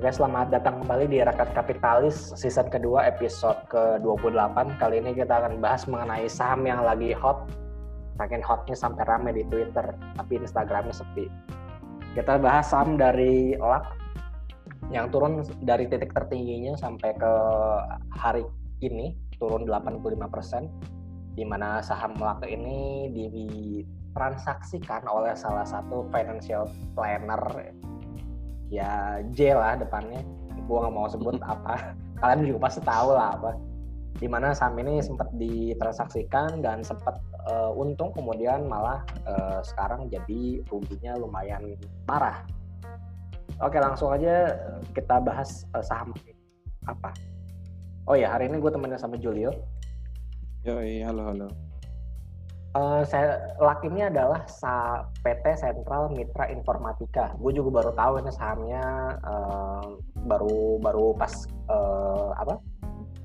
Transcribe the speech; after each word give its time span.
Oke, 0.00 0.16
selamat 0.16 0.48
datang 0.48 0.80
kembali 0.80 1.12
di 1.12 1.20
Rakyat 1.20 1.52
Kapitalis 1.52 2.32
season 2.32 2.72
kedua 2.72 3.04
episode 3.04 3.60
ke-28. 3.68 4.80
Kali 4.80 4.96
ini 4.96 5.12
kita 5.12 5.44
akan 5.44 5.60
bahas 5.60 5.84
mengenai 5.84 6.24
saham 6.24 6.64
yang 6.64 6.80
lagi 6.80 7.12
hot. 7.12 7.44
Saking 8.16 8.40
hotnya 8.40 8.72
sampai 8.72 9.04
rame 9.04 9.36
di 9.36 9.44
Twitter, 9.44 9.92
tapi 10.16 10.40
Instagramnya 10.40 10.96
sepi. 10.96 11.28
Kita 12.16 12.40
bahas 12.40 12.72
saham 12.72 12.96
dari 12.96 13.52
LAK 13.60 13.84
yang 14.88 15.12
turun 15.12 15.44
dari 15.68 15.84
titik 15.84 16.16
tertingginya 16.16 16.80
sampai 16.80 17.12
ke 17.20 17.32
hari 18.16 18.48
ini 18.80 19.12
turun 19.36 19.68
85%, 19.68 21.36
di 21.36 21.44
mana 21.44 21.84
saham 21.84 22.16
LAK 22.16 22.48
ini 22.48 23.12
ditransaksikan 23.12 25.04
oleh 25.12 25.36
salah 25.36 25.68
satu 25.68 26.08
financial 26.08 26.64
planner 26.96 27.68
ya 28.70 29.20
J 29.34 29.52
lah 29.58 29.76
depannya. 29.76 30.22
Gue 30.64 30.78
nggak 30.78 30.94
mau 30.94 31.10
sebut 31.10 31.36
apa. 31.52 31.92
Kalian 32.22 32.46
juga 32.46 32.70
pasti 32.70 32.80
tahu 32.86 33.12
lah 33.12 33.36
apa. 33.36 33.52
Di 34.16 34.26
mana 34.26 34.54
saham 34.54 34.78
ini 34.80 35.02
sempat 35.02 35.30
ditransaksikan 35.34 36.62
dan 36.62 36.82
sempat 36.86 37.18
uh, 37.46 37.70
untung 37.74 38.14
kemudian 38.14 38.66
malah 38.66 39.02
uh, 39.26 39.60
sekarang 39.66 40.06
jadi 40.08 40.62
ruginya 40.70 41.18
lumayan 41.18 41.76
parah. 42.06 42.46
Oke 43.60 43.76
langsung 43.76 44.14
aja 44.14 44.56
kita 44.96 45.20
bahas 45.20 45.68
uh, 45.76 45.84
saham 45.84 46.14
apa. 46.88 47.12
Oh 48.08 48.16
ya 48.16 48.32
hari 48.32 48.48
ini 48.48 48.58
gue 48.58 48.70
temennya 48.72 48.98
sama 48.98 49.20
Julio. 49.20 49.52
Yo, 50.60 50.76
halo 50.80 51.22
halo 51.32 51.69
Uh, 52.70 53.02
saya 53.02 53.50
LAK 53.58 53.90
ini 53.90 54.06
adalah 54.06 54.46
sa 54.46 55.02
PT 55.26 55.58
Sentral 55.58 56.06
Mitra 56.14 56.46
Informatika. 56.54 57.34
Gue 57.42 57.50
juga 57.50 57.82
baru 57.82 57.90
tahu 57.98 58.22
ini 58.22 58.30
sahamnya 58.30 59.18
uh, 59.26 59.98
baru 60.22 60.78
baru 60.78 61.10
pas 61.18 61.34
uh, 61.66 62.30
apa 62.38 62.62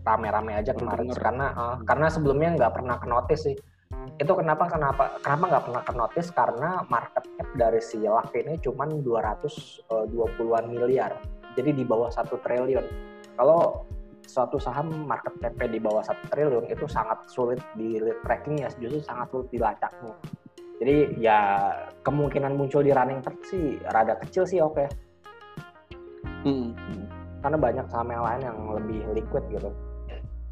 rame-rame 0.02 0.58
aja 0.58 0.74
kemarin 0.74 1.14
Bener. 1.14 1.22
karena 1.22 1.46
uh, 1.54 1.78
karena 1.86 2.10
sebelumnya 2.10 2.58
nggak 2.58 2.74
pernah 2.74 2.98
ke 2.98 3.06
notice 3.06 3.46
sih. 3.46 3.54
Itu 4.18 4.34
kenapa 4.34 4.66
kenapa 4.66 5.22
kenapa 5.22 5.44
nggak 5.46 5.64
pernah 5.70 5.84
ke 5.86 5.94
notice 5.94 6.30
karena 6.34 6.70
market 6.90 7.24
cap 7.38 7.50
dari 7.54 7.82
si 7.86 8.02
LAK 8.02 8.34
ini 8.50 8.58
cuma 8.66 8.90
220-an 8.90 10.66
miliar. 10.74 11.22
Jadi 11.54 11.70
di 11.70 11.86
bawah 11.86 12.09
satu 12.09 12.42
triliun. 12.42 12.86
Kalau 13.38 13.86
suatu 14.26 14.58
saham 14.58 14.92
market 15.06 15.34
cap 15.40 15.56
di 15.58 15.80
bawah 15.80 16.02
satu 16.02 16.26
triliun 16.34 16.68
itu 16.68 16.86
sangat 16.90 17.23
sulit 17.30 17.62
di 17.78 18.02
trackingnya 18.26 18.70
justru 18.81 19.02
sangat 19.02 19.31
sulit 19.31 19.48
dilacaknya 19.54 20.14
jadi 20.81 20.95
ya 21.18 21.40
kemungkinan 22.04 22.58
muncul 22.59 22.84
di 22.84 22.92
running 22.92 23.23
chart 23.23 23.38
sih 23.48 23.80
rada 23.90 24.20
kecil 24.20 24.44
sih 24.44 24.59
oke 24.59 24.76
okay. 24.76 24.88
hmm. 26.44 26.73
karena 27.46 27.58
banyak 27.58 27.86
saham 27.88 28.12
yang 28.12 28.23
lain 28.26 28.42
yang 28.44 28.58
lebih 28.76 29.00
liquid 29.16 29.46
gitu 29.53 29.72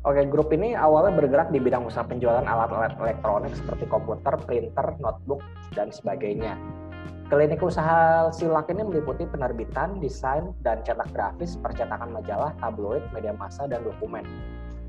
Oke, 0.03 0.19
grup 0.27 0.51
ini 0.51 0.75
awalnya 0.75 1.15
bergerak 1.15 1.47
di 1.55 1.63
bidang 1.63 1.87
usaha 1.87 2.03
penjualan 2.03 2.43
alat-alat 2.43 2.91
elektronik 2.99 3.55
seperti 3.55 3.87
komputer, 3.87 4.35
printer, 4.43 4.99
notebook, 4.99 5.39
dan 5.71 5.95
sebagainya. 5.95 6.59
Klinik 7.33 7.65
usaha 7.65 8.29
Silak 8.29 8.69
ini 8.69 8.85
meliputi 8.85 9.25
penerbitan, 9.25 9.97
desain, 9.97 10.53
dan 10.61 10.85
cetak 10.85 11.09
grafis, 11.17 11.57
percetakan 11.57 12.13
majalah, 12.13 12.53
tabloid, 12.61 13.01
media 13.09 13.33
massa, 13.33 13.65
dan 13.65 13.81
dokumen. 13.81 14.21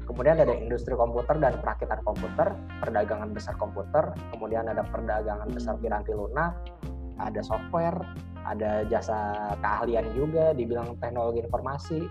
Kemudian 0.05 0.37
ada 0.37 0.53
industri 0.53 0.93
komputer 0.93 1.41
dan 1.41 1.57
perakitan 1.65 2.05
komputer, 2.05 2.53
perdagangan 2.85 3.33
besar 3.33 3.57
komputer, 3.57 4.13
kemudian 4.29 4.69
ada 4.69 4.85
perdagangan 4.85 5.49
besar 5.57 5.81
piranti 5.81 6.13
lunak, 6.13 6.53
ada 7.17 7.41
software, 7.41 7.97
ada 8.45 8.85
jasa 8.93 9.57
keahlian 9.65 10.05
juga 10.13 10.53
dibilang 10.53 11.01
teknologi 11.01 11.41
informasi, 11.41 12.05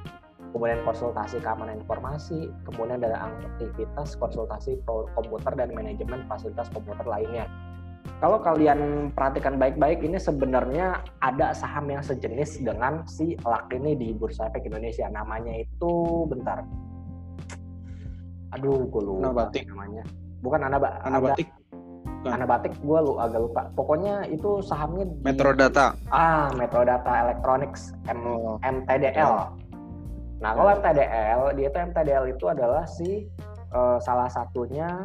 kemudian 0.50 0.82
konsultasi 0.82 1.46
keamanan 1.46 1.86
informasi, 1.86 2.50
kemudian 2.66 3.06
ada 3.06 3.38
aktivitas 3.54 4.18
konsultasi 4.18 4.82
komputer 4.90 5.54
dan 5.54 5.70
manajemen 5.78 6.26
fasilitas 6.26 6.74
komputer 6.74 7.06
lainnya 7.06 7.46
kalau 8.24 8.40
kalian 8.40 9.12
perhatikan 9.12 9.60
baik-baik 9.60 10.00
ini 10.00 10.16
sebenarnya 10.16 11.04
ada 11.20 11.52
saham 11.52 11.92
yang 11.92 12.00
sejenis 12.00 12.64
dengan 12.64 13.04
si 13.04 13.36
LAK 13.44 13.76
ini 13.84 14.00
di 14.00 14.16
Bursa 14.16 14.48
Efek 14.48 14.64
Indonesia. 14.64 15.12
Namanya 15.12 15.52
itu 15.60 16.24
bentar. 16.32 16.64
Aduh, 18.56 18.88
gue 18.88 19.04
lupa 19.04 19.28
Anabatik. 19.28 19.68
namanya. 19.68 20.08
Bukan 20.40 20.60
Anaba 20.64 21.04
Anabatik. 21.04 21.52
Bukan. 22.24 22.32
Anabatik 22.32 22.72
gue 22.80 23.00
lu 23.04 23.20
agak 23.20 23.44
lupa. 23.44 23.62
Pokoknya 23.76 24.24
itu 24.32 24.64
sahamnya 24.64 25.04
di, 25.04 25.20
Metrodata. 25.20 25.92
Ah, 26.08 26.48
Metrodata 26.56 27.28
Electronics 27.28 27.92
M, 28.08 28.24
oh. 28.24 28.56
MTDL. 28.64 29.52
Nah, 30.40 30.52
kalau 30.56 30.72
MTDL, 30.80 31.60
dia 31.60 31.68
itu 31.68 31.80
MTDL 31.92 32.24
itu 32.32 32.46
adalah 32.48 32.88
si 32.88 33.28
uh, 33.76 34.00
salah 34.00 34.32
satunya 34.32 35.04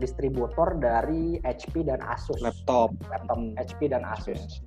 distributor 0.00 0.76
dari 0.80 1.40
HP 1.44 1.84
dan 1.84 2.00
Asus. 2.04 2.40
Laptop. 2.40 2.94
Laptop 3.10 3.38
hmm. 3.38 3.56
HP 3.58 3.92
dan 3.92 4.06
Asus. 4.06 4.62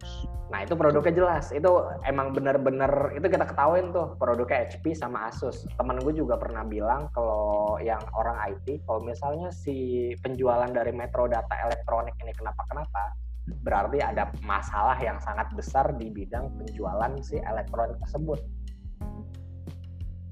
Nah 0.54 0.62
itu 0.62 0.78
produknya 0.78 1.14
jelas. 1.14 1.50
Itu 1.50 1.90
emang 2.06 2.36
bener-bener 2.36 3.18
itu 3.18 3.26
kita 3.26 3.50
ketahuin 3.50 3.90
tuh 3.90 4.14
produknya 4.22 4.70
HP 4.70 4.94
sama 4.94 5.30
Asus. 5.30 5.66
Temen 5.78 5.98
gue 6.02 6.14
juga 6.14 6.38
pernah 6.38 6.62
bilang 6.62 7.10
kalau 7.12 7.82
yang 7.82 8.02
orang 8.14 8.38
IT, 8.54 8.86
kalau 8.86 9.02
misalnya 9.02 9.50
si 9.50 10.12
penjualan 10.22 10.70
dari 10.70 10.94
Metro 10.94 11.26
Data 11.26 11.56
Elektronik 11.66 12.14
ini 12.22 12.34
kenapa-kenapa, 12.38 13.18
berarti 13.66 14.02
ada 14.02 14.30
masalah 14.46 14.98
yang 15.02 15.18
sangat 15.22 15.50
besar 15.54 15.94
di 15.98 16.10
bidang 16.10 16.50
penjualan 16.58 17.14
si 17.22 17.42
elektronik 17.42 17.98
tersebut. 18.06 18.40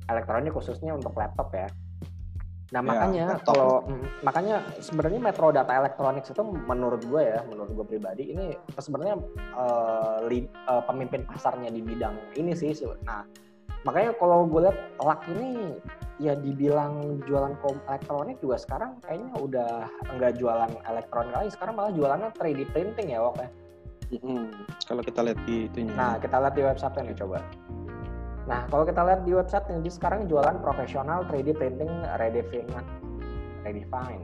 Elektronik 0.09 0.53
khususnya 0.53 0.93
untuk 0.93 1.15
laptop 1.17 1.49
ya. 1.53 1.69
Nah 2.73 2.81
ya, 2.81 2.89
makanya 2.89 3.25
kalau 3.45 3.85
mm, 3.85 4.25
makanya 4.25 4.55
sebenarnya 4.81 5.21
Metro 5.21 5.53
Data 5.53 5.77
Electronics 5.77 6.33
itu 6.33 6.41
menurut 6.41 7.05
gue 7.05 7.21
ya, 7.21 7.45
menurut 7.45 7.69
gue 7.69 7.85
pribadi 7.85 8.33
ini 8.33 8.57
sebenarnya 8.81 9.21
uh, 9.53 10.25
lead, 10.25 10.49
uh, 10.65 10.81
pemimpin 10.81 11.21
pasarnya 11.29 11.69
di 11.69 11.85
bidang 11.85 12.17
ini 12.33 12.57
sih. 12.57 12.73
Nah 13.05 13.21
makanya 13.85 14.17
kalau 14.17 14.49
gue 14.49 14.65
lihat 14.65 14.77
LAK 14.97 15.21
ini 15.37 15.77
ya 16.17 16.33
dibilang 16.33 17.21
jualan 17.29 17.53
elektronik 17.89 18.41
juga 18.41 18.57
sekarang 18.57 18.97
kayaknya 19.05 19.33
udah 19.37 19.71
enggak 20.09 20.33
jualan 20.41 20.71
elektronik 20.89 21.33
lagi, 21.37 21.49
sekarang 21.53 21.77
malah 21.77 21.93
jualannya 21.93 22.29
3D 22.33 22.73
printing 22.73 23.13
ya 23.13 23.21
Wok 23.21 23.37
ya. 23.37 23.49
Hmm, 24.21 24.53
kalau 24.85 25.01
kita 25.01 25.25
lihat 25.25 25.39
di 25.45 25.65
itunya. 25.65 25.93
Nah 25.97 26.21
kita 26.21 26.37
lihat 26.37 26.53
di 26.53 26.63
website 26.65 26.93
nih 27.01 27.17
coba. 27.17 27.41
Nah, 28.43 28.67
kalau 28.67 28.83
kita 28.83 29.01
lihat 29.07 29.21
di 29.23 29.31
website 29.31 29.67
ini 29.71 29.87
sekarang 29.87 30.27
jualan 30.27 30.59
profesional 30.59 31.23
3D 31.31 31.55
printing 31.55 31.91
Redefine. 32.19 32.67
Redefine. 33.63 34.23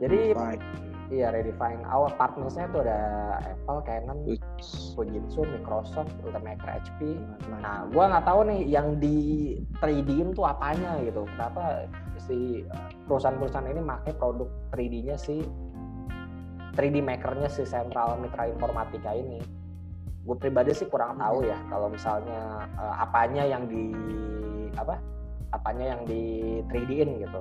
Jadi 0.00 0.32
Redefine. 0.32 0.64
iya 1.12 1.28
Redefine. 1.28 1.84
Awal 1.84 2.16
partnersnya 2.16 2.72
itu 2.72 2.78
ada 2.80 3.00
Apple, 3.44 3.80
Canon, 3.84 4.18
Fujitsu, 4.96 5.44
Microsoft, 5.44 6.12
Ultimaker, 6.24 6.68
HP. 6.80 7.20
Nah, 7.52 7.84
gua 7.92 8.16
nggak 8.16 8.24
tahu 8.24 8.40
nih 8.48 8.60
yang 8.64 8.96
di 8.96 9.16
3D-in 9.84 10.32
tuh 10.32 10.48
apanya 10.48 10.96
gitu. 11.04 11.28
Kenapa 11.36 11.84
si 12.16 12.64
eh, 12.64 12.88
perusahaan-perusahaan 13.04 13.68
ini 13.68 13.84
pakai 13.84 14.12
produk 14.16 14.48
3D-nya 14.72 15.16
si 15.20 15.44
3D 16.76 16.96
makernya 17.04 17.50
si 17.52 17.66
Central 17.68 18.16
Mitra 18.22 18.48
Informatika 18.48 19.12
ini 19.12 19.42
gue 20.28 20.36
pribadi 20.36 20.76
sih 20.76 20.84
kurang 20.92 21.16
tahu 21.16 21.40
ya 21.48 21.56
kalau 21.72 21.88
misalnya 21.88 22.68
uh, 22.76 23.00
apanya 23.00 23.48
yang 23.48 23.64
di 23.64 23.96
apa 24.76 25.00
apanya 25.56 25.96
yang 25.96 26.04
di 26.04 26.60
3D-in 26.68 27.24
gitu. 27.24 27.40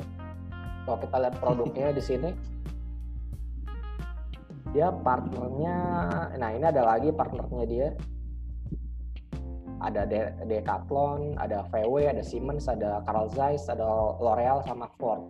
Kalau 0.88 0.98
kita 1.04 1.16
lihat 1.20 1.36
produknya 1.44 1.92
di 2.00 2.04
sini 2.04 2.32
dia 4.72 4.88
partnernya 4.92 5.76
nah 6.40 6.50
ini 6.52 6.64
ada 6.64 6.84
lagi 6.88 7.12
partnernya 7.12 7.66
dia 7.68 7.88
ada 9.78 10.10
De 10.10 10.34
Decathlon, 10.50 11.38
ada 11.38 11.62
VW, 11.70 12.10
ada 12.10 12.26
Siemens, 12.26 12.66
ada 12.66 12.98
Carl 13.06 13.30
Zeiss, 13.30 13.70
ada 13.70 14.18
L'Oreal 14.18 14.66
sama 14.66 14.90
Ford. 14.98 15.30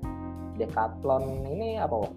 Decathlon 0.55 1.51
ini 1.51 1.75
apa? 1.75 2.07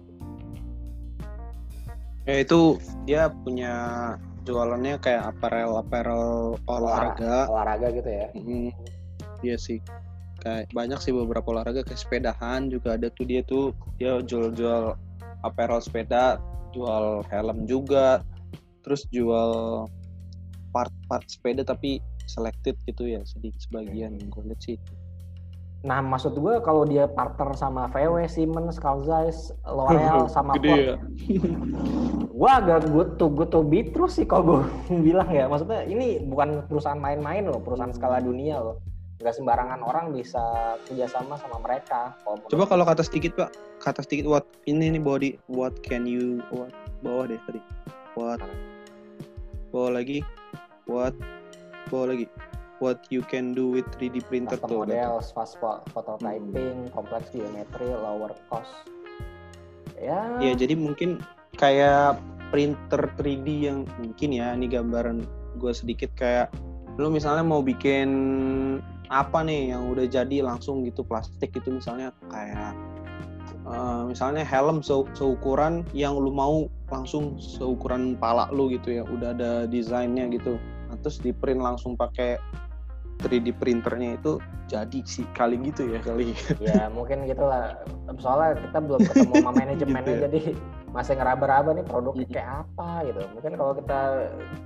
Ya 2.23 2.39
itu 2.39 2.79
dia 3.03 3.27
punya 3.43 4.15
jualannya 4.45 4.97
kayak 4.97 5.35
apparel 5.35 5.77
apparel 5.77 6.57
olahraga. 6.65 7.45
Olahraga 7.49 7.87
gitu 7.93 8.09
ya? 8.09 8.27
Hmm, 8.33 8.69
iya 9.45 9.55
sih. 9.57 9.79
Kayak 10.41 10.73
banyak 10.73 10.99
sih 11.01 11.13
beberapa 11.13 11.53
olahraga 11.53 11.85
kayak 11.85 12.01
sepedahan 12.01 12.69
juga 12.73 12.97
ada 12.97 13.13
tuh 13.13 13.25
dia 13.29 13.45
tuh 13.45 13.77
dia 14.01 14.17
jual-jual 14.25 14.97
apparel 15.45 15.81
sepeda 15.81 16.41
jual 16.71 17.21
helm 17.29 17.67
juga 17.67 18.23
terus 18.81 19.05
jual 19.13 19.85
part-part 20.73 21.25
sepeda 21.27 21.61
tapi 21.61 22.01
selected 22.25 22.79
gitu 22.87 23.05
ya 23.05 23.21
sedikit 23.27 23.59
sebagian. 23.61 24.17
Hmm. 24.17 24.29
gue 24.31 24.43
lihat 24.49 24.61
sih 24.63 24.77
Nah, 25.81 25.97
maksud 25.97 26.37
gue 26.37 26.61
kalau 26.61 26.85
dia 26.85 27.09
partner 27.09 27.57
sama 27.57 27.89
VW, 27.89 28.29
Siemens, 28.29 28.77
Carl 28.77 29.01
Zeiss, 29.01 29.49
L'Oreal, 29.65 30.29
sama 30.35 30.53
Ford, 30.53 30.77
ya? 30.77 30.97
gua 32.41 32.57
agak 32.57 32.89
good 32.89 33.21
to 33.21 33.29
good 33.29 33.53
to 33.53 33.61
be 33.61 33.85
terus 33.89 34.17
sih 34.17 34.25
kalau 34.25 34.45
gue 34.45 34.61
bilang 35.09 35.29
ya. 35.33 35.49
Maksudnya 35.49 35.85
ini 35.89 36.21
bukan 36.21 36.69
perusahaan 36.69 37.01
main-main 37.01 37.49
loh 37.49 37.57
perusahaan 37.61 37.93
skala 37.93 38.21
dunia 38.21 38.61
loh. 38.61 38.77
Nggak 39.21 39.37
sembarangan 39.37 39.81
orang 39.85 40.13
bisa 40.13 40.41
kerjasama 40.89 41.37
sama 41.37 41.61
mereka. 41.61 42.17
Coba 42.25 42.65
kalau 42.65 42.85
kata 42.85 43.05
sedikit 43.05 43.37
pak. 43.37 43.49
Kata 43.81 44.05
sedikit 44.05 44.29
what 44.29 44.45
ini 44.69 44.97
nih 44.97 45.01
body 45.01 45.29
what 45.49 45.73
can 45.81 46.05
you 46.05 46.41
what 46.53 46.73
bawah 47.01 47.25
deh 47.29 47.41
tadi. 47.49 47.61
What 48.13 48.41
bawah 49.73 49.97
lagi 49.97 50.25
what 50.85 51.13
bawah 51.89 52.13
lagi 52.13 52.25
what 52.81 53.05
you 53.13 53.21
can 53.21 53.53
do 53.53 53.69
with 53.69 53.85
3D 53.95 54.25
printer 54.25 54.57
Custom 54.57 54.69
tuh 54.69 54.79
model, 54.83 55.21
fast 55.21 55.55
phototyping, 55.93 56.89
hmm. 56.89 56.91
complex 56.91 57.29
geometry, 57.29 57.93
lower 57.93 58.33
cost. 58.49 58.73
Ya. 60.01 60.41
Ya, 60.41 60.57
jadi 60.57 60.73
mungkin 60.73 61.21
kayak 61.61 62.17
printer 62.49 63.07
3D 63.15 63.47
yang 63.69 63.85
mungkin 64.01 64.29
ya 64.33 64.57
ini 64.57 64.67
gambaran 64.67 65.23
gue 65.61 65.71
sedikit 65.71 66.09
kayak 66.17 66.49
lu 66.99 67.07
misalnya 67.07 67.45
mau 67.45 67.63
bikin 67.63 68.09
apa 69.07 69.43
nih 69.43 69.75
yang 69.75 69.91
udah 69.91 70.07
jadi 70.07 70.43
langsung 70.43 70.83
gitu 70.83 71.03
plastik 71.03 71.55
itu 71.55 71.69
misalnya 71.71 72.11
kayak 72.31 72.75
uh, 73.67 74.07
misalnya 74.07 74.43
helm 74.43 74.79
se 74.83 74.95
seukuran 75.15 75.83
yang 75.91 76.15
lu 76.15 76.31
mau 76.31 76.67
langsung 76.91 77.39
seukuran 77.39 78.15
pala 78.19 78.47
lu 78.51 78.71
gitu 78.71 78.99
ya 78.99 79.03
udah 79.07 79.35
ada 79.35 79.51
desainnya 79.67 80.27
gitu 80.31 80.55
nah, 80.87 80.95
terus 81.03 81.19
di 81.19 81.31
print 81.35 81.59
langsung 81.59 81.95
pakai 81.95 82.39
3D 83.21 83.53
printernya 83.55 84.17
itu 84.17 84.41
jadi 84.65 84.99
sih 85.05 85.27
kali 85.37 85.61
gitu 85.61 85.87
ya 85.93 85.99
kali. 86.01 86.33
Ya 86.57 86.89
mungkin 86.89 87.29
gitulah. 87.29 87.77
Soalnya 88.17 88.57
kita 88.59 88.77
belum 88.81 89.01
ketemu 89.05 89.33
sama 89.39 89.51
manajemennya 89.53 90.01
gitu 90.07 90.11
ya. 90.11 90.21
jadi 90.27 90.41
masih 90.91 91.13
ngeraba-raba 91.15 91.71
nih 91.71 91.85
produknya 91.87 92.27
kayak 92.27 92.49
apa 92.67 93.07
gitu. 93.07 93.21
Mungkin 93.37 93.53
kalau 93.55 93.73
kita 93.77 93.99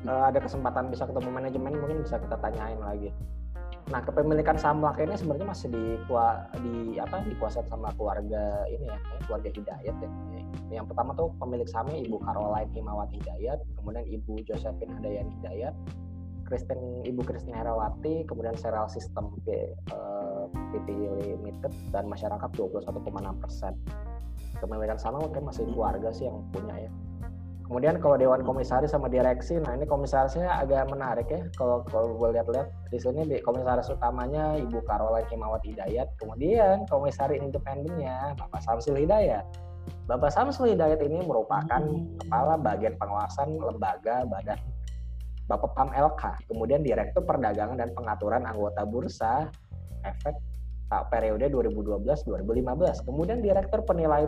uh, 0.09 0.23
ada 0.29 0.39
kesempatan 0.41 0.89
bisa 0.89 1.05
ketemu 1.05 1.29
manajemen 1.29 1.73
mungkin 1.77 2.01
bisa 2.01 2.17
kita 2.17 2.37
tanyain 2.41 2.81
lagi. 2.81 3.09
Nah 3.93 4.01
kepemilikan 4.01 4.57
saham 4.57 4.81
ini 4.81 5.13
sebenarnya 5.13 5.45
masih 5.45 5.69
di 5.69 5.83
di 6.65 6.97
apa 6.97 7.21
dikuasai 7.21 7.69
sama 7.69 7.93
keluarga 7.93 8.65
ini 8.65 8.89
ya, 8.89 8.97
keluarga 9.29 9.49
Hidayat 9.53 9.95
ya. 10.01 10.09
Yang 10.81 10.85
pertama 10.89 11.13
tuh 11.13 11.29
pemilik 11.37 11.69
sahamnya 11.69 12.01
Ibu 12.01 12.17
Caroline 12.25 12.71
Himawati 12.73 13.21
Hidayat, 13.21 13.61
kemudian 13.77 14.05
Ibu 14.09 14.41
Josephine 14.49 14.89
Hadayan 14.97 15.29
Hidayat, 15.37 15.73
Kristen 16.45 17.01
Ibu 17.01 17.25
Kristen 17.25 17.57
Herawati, 17.57 18.23
kemudian 18.29 18.53
serial 18.53 18.85
sistem 18.85 19.33
uh, 19.89 20.45
PT 20.73 20.87
Limited 20.93 21.73
dan 21.89 22.05
masyarakat 22.05 22.49
21,6 22.53 23.41
persen. 23.41 23.73
Kepemilikan 24.61 25.01
sama 25.01 25.19
mungkin 25.19 25.43
masih 25.43 25.67
keluarga 25.67 26.13
sih 26.13 26.29
yang 26.29 26.45
punya 26.53 26.87
ya. 26.87 26.91
Kemudian 27.65 27.97
kalau 27.97 28.13
dewan 28.13 28.45
komisaris 28.45 28.93
sama 28.93 29.09
direksi, 29.09 29.57
nah 29.57 29.73
ini 29.73 29.89
komisarisnya 29.89 30.53
agak 30.61 30.85
menarik 30.93 31.25
ya. 31.33 31.41
Kalau 31.57 31.81
kalau 31.89 32.13
gue 32.13 32.37
lihat-lihat 32.37 32.69
di 32.93 32.99
sini 33.01 33.25
di 33.25 33.41
komisaris 33.41 33.89
utamanya 33.89 34.53
Ibu 34.53 34.85
Caroline 34.85 35.25
Himawati 35.33 35.73
Hidayat, 35.73 36.13
kemudian 36.21 36.85
komisaris 36.85 37.41
independennya 37.41 38.37
Bapak 38.37 38.61
Samsul 38.61 39.01
Hidayat. 39.01 39.49
Bapak 40.05 40.29
Samsul 40.29 40.77
Hidayat 40.77 41.01
ini 41.01 41.25
merupakan 41.25 41.81
kepala 42.21 42.53
bagian 42.61 42.93
pengawasan 43.01 43.57
lembaga 43.57 44.29
badan 44.29 44.61
Bapak 45.45 45.77
Pam 45.77 45.89
LK, 45.93 46.49
kemudian 46.49 46.81
Direktur 46.81 47.21
Perdagangan 47.21 47.77
dan 47.77 47.93
Pengaturan 47.93 48.49
Anggota 48.49 48.81
Bursa 48.81 49.45
Efek 50.01 50.33
periode 51.13 51.53
2012-2015. 51.53 53.05
Kemudian 53.05 53.45
Direktur 53.45 53.85
Penilai 53.85 54.25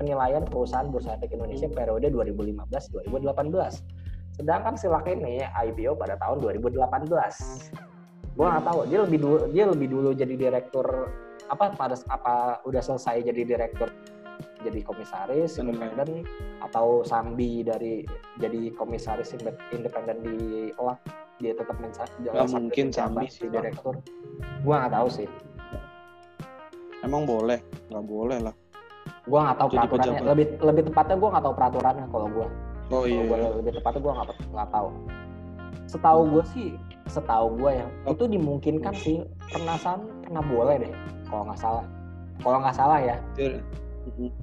Penilaian 0.00 0.44
Perusahaan 0.44 0.88
Bursa 0.88 1.20
Efek 1.20 1.36
Indonesia 1.36 1.68
periode 1.68 2.08
2015-2018. 2.08 4.40
Sedangkan 4.40 4.74
Silak 4.80 5.06
ini 5.06 5.44
IPO 5.44 6.00
pada 6.00 6.16
tahun 6.16 6.40
2018. 6.40 8.32
Gua 8.34 8.56
nggak 8.56 8.64
tahu 8.66 8.80
dia 8.90 8.98
lebih 9.06 9.18
dulu 9.20 9.38
dia 9.52 9.64
lebih 9.68 9.88
dulu 9.92 10.10
jadi 10.10 10.34
direktur 10.34 10.86
apa 11.46 11.70
pada 11.76 11.94
apa 12.08 12.58
udah 12.66 12.82
selesai 12.82 13.22
jadi 13.22 13.46
direktur 13.46 13.92
jadi 14.64 14.80
komisaris 14.80 15.60
independen 15.60 16.24
atau 16.64 17.04
Sambi 17.04 17.60
dari 17.60 18.02
jadi 18.40 18.72
komisaris 18.72 19.36
independen 19.70 20.24
di 20.24 20.72
Elak 20.80 20.98
dia 21.42 21.52
tetap 21.52 21.76
menjaga 21.76 22.46
mungkin 22.48 22.86
Sambi 22.94 23.26
sih 23.28 23.50
direktur. 23.50 24.00
Gua 24.64 24.86
nggak 24.86 24.92
tahu 24.96 25.08
sih. 25.12 25.28
Emang 27.04 27.28
boleh? 27.28 27.60
Nggak 27.92 28.04
boleh 28.08 28.38
lah. 28.40 28.54
Gua 29.28 29.50
nggak 29.50 29.56
tahu 29.60 29.68
jadi 29.68 29.76
peraturannya. 29.76 30.12
pejabat. 30.16 30.30
lebih 30.32 30.46
lebih 30.64 30.82
tepatnya 30.88 31.16
gua 31.20 31.28
nggak 31.36 31.44
tahu 31.44 31.54
peraturannya 31.54 32.06
kalau 32.08 32.26
gua. 32.32 32.48
Oh 32.92 33.04
iya. 33.04 33.22
gua 33.28 33.36
lebih 33.60 33.72
tepatnya 33.76 34.00
gua 34.00 34.12
nggak 34.16 34.28
nggak 34.54 34.68
tahu. 34.72 34.88
Setahu 35.84 36.20
gua 36.32 36.44
sih 36.56 36.68
setahu 37.04 37.46
gua 37.60 37.70
ya 37.84 37.86
oh. 38.08 38.16
itu 38.16 38.24
dimungkinkan 38.24 38.96
sih 38.96 39.20
pernah 39.52 39.76
pernah 40.24 40.40
boleh 40.40 40.88
deh 40.88 40.92
kalau 41.28 41.44
nggak 41.44 41.60
salah. 41.60 41.84
Kalau 42.40 42.58
nggak 42.64 42.76
salah 42.76 42.98
ya 42.98 43.16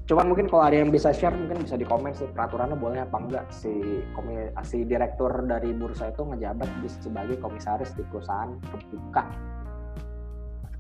Cuman 0.09 0.25
mungkin 0.33 0.49
kalau 0.49 0.65
ada 0.65 0.77
yang 0.81 0.89
bisa 0.89 1.13
share 1.13 1.37
mungkin 1.37 1.61
bisa 1.61 1.77
di 1.77 1.85
komen 1.85 2.11
sih 2.17 2.25
peraturannya 2.33 2.75
boleh 2.75 3.05
apa 3.05 3.17
enggak 3.21 3.45
si 3.53 4.01
komi, 4.17 4.49
si 4.65 4.83
direktur 4.83 5.29
dari 5.45 5.71
bursa 5.71 6.09
itu 6.09 6.25
ngejabat 6.25 6.67
sebagai 6.89 7.37
komisaris 7.37 7.93
di 7.93 8.03
perusahaan 8.09 8.57
terbuka. 8.73 9.23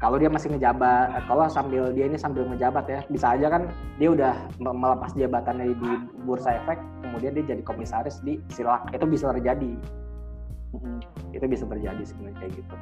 Kalau 0.01 0.17
dia 0.17 0.33
masih 0.33 0.57
ngejabat, 0.57 1.29
kalau 1.29 1.45
sambil 1.45 1.93
dia 1.93 2.09
ini 2.09 2.17
sambil 2.17 2.49
ngejabat 2.49 2.89
ya, 2.89 2.99
bisa 3.05 3.37
aja 3.37 3.53
kan 3.53 3.69
dia 4.01 4.09
udah 4.09 4.33
melepas 4.57 5.13
jabatannya 5.13 5.77
di 5.77 5.91
bursa 6.25 6.57
efek, 6.57 6.81
kemudian 7.05 7.37
dia 7.37 7.53
jadi 7.53 7.61
komisaris 7.61 8.17
di 8.25 8.41
silak, 8.49 8.89
itu 8.89 9.05
bisa 9.05 9.29
terjadi. 9.29 9.77
Itu 11.37 11.45
bisa 11.45 11.69
terjadi 11.69 12.01
sebenarnya 12.01 12.37
kayak 12.41 12.51
gitu. 12.57 12.75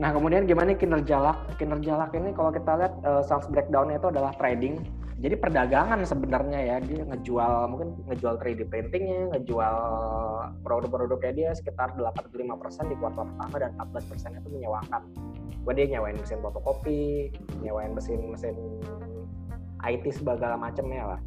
Nah, 0.00 0.16
kemudian 0.16 0.48
gimana 0.48 0.72
kinerja 0.72 1.20
lak? 1.20 1.60
Kinerja 1.60 1.92
lak 2.00 2.16
ini 2.16 2.32
kalau 2.32 2.48
kita 2.48 2.72
lihat 2.72 2.94
uh, 3.04 3.20
sales 3.20 3.44
breakdown 3.52 3.92
itu 3.92 4.08
adalah 4.08 4.32
trading. 4.40 4.80
Jadi 5.20 5.36
perdagangan 5.36 6.00
sebenarnya 6.08 6.60
ya, 6.64 6.76
dia 6.80 7.04
ngejual 7.04 7.68
mungkin 7.68 7.92
ngejual 8.08 8.40
3D 8.40 8.72
printingnya, 8.72 9.36
ngejual 9.36 9.76
produk-produknya 10.64 11.32
dia 11.36 11.50
sekitar 11.52 11.92
85% 11.92 12.88
di 12.88 12.96
kuartal 12.96 13.28
pertama 13.28 13.56
dan 13.60 13.76
14% 13.76 14.40
itu 14.40 14.48
menyewakan. 14.48 15.04
Gue 15.60 15.72
dia 15.76 15.86
nyewain 15.92 16.16
mesin 16.16 16.40
fotokopi, 16.40 17.28
nyewain 17.60 17.92
mesin-mesin 17.92 18.56
IT 19.84 20.08
segala 20.16 20.56
macamnya 20.56 21.04
lah. 21.04 21.20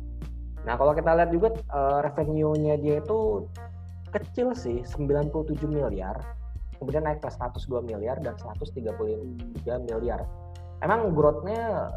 Nah, 0.66 0.74
kalau 0.74 0.98
kita 0.98 1.14
lihat 1.14 1.30
juga 1.30 1.54
uh, 1.70 2.02
revenue-nya 2.02 2.82
dia 2.82 2.98
itu 2.98 3.46
kecil 4.10 4.58
sih, 4.58 4.82
97 4.82 5.70
miliar 5.70 6.18
kemudian 6.78 7.04
naik 7.06 7.22
ke 7.22 7.30
102 7.30 7.84
miliar 7.84 8.18
dan 8.20 8.36
133 8.38 8.86
miliar. 9.88 10.26
Emang 10.84 11.16
growth-nya 11.16 11.96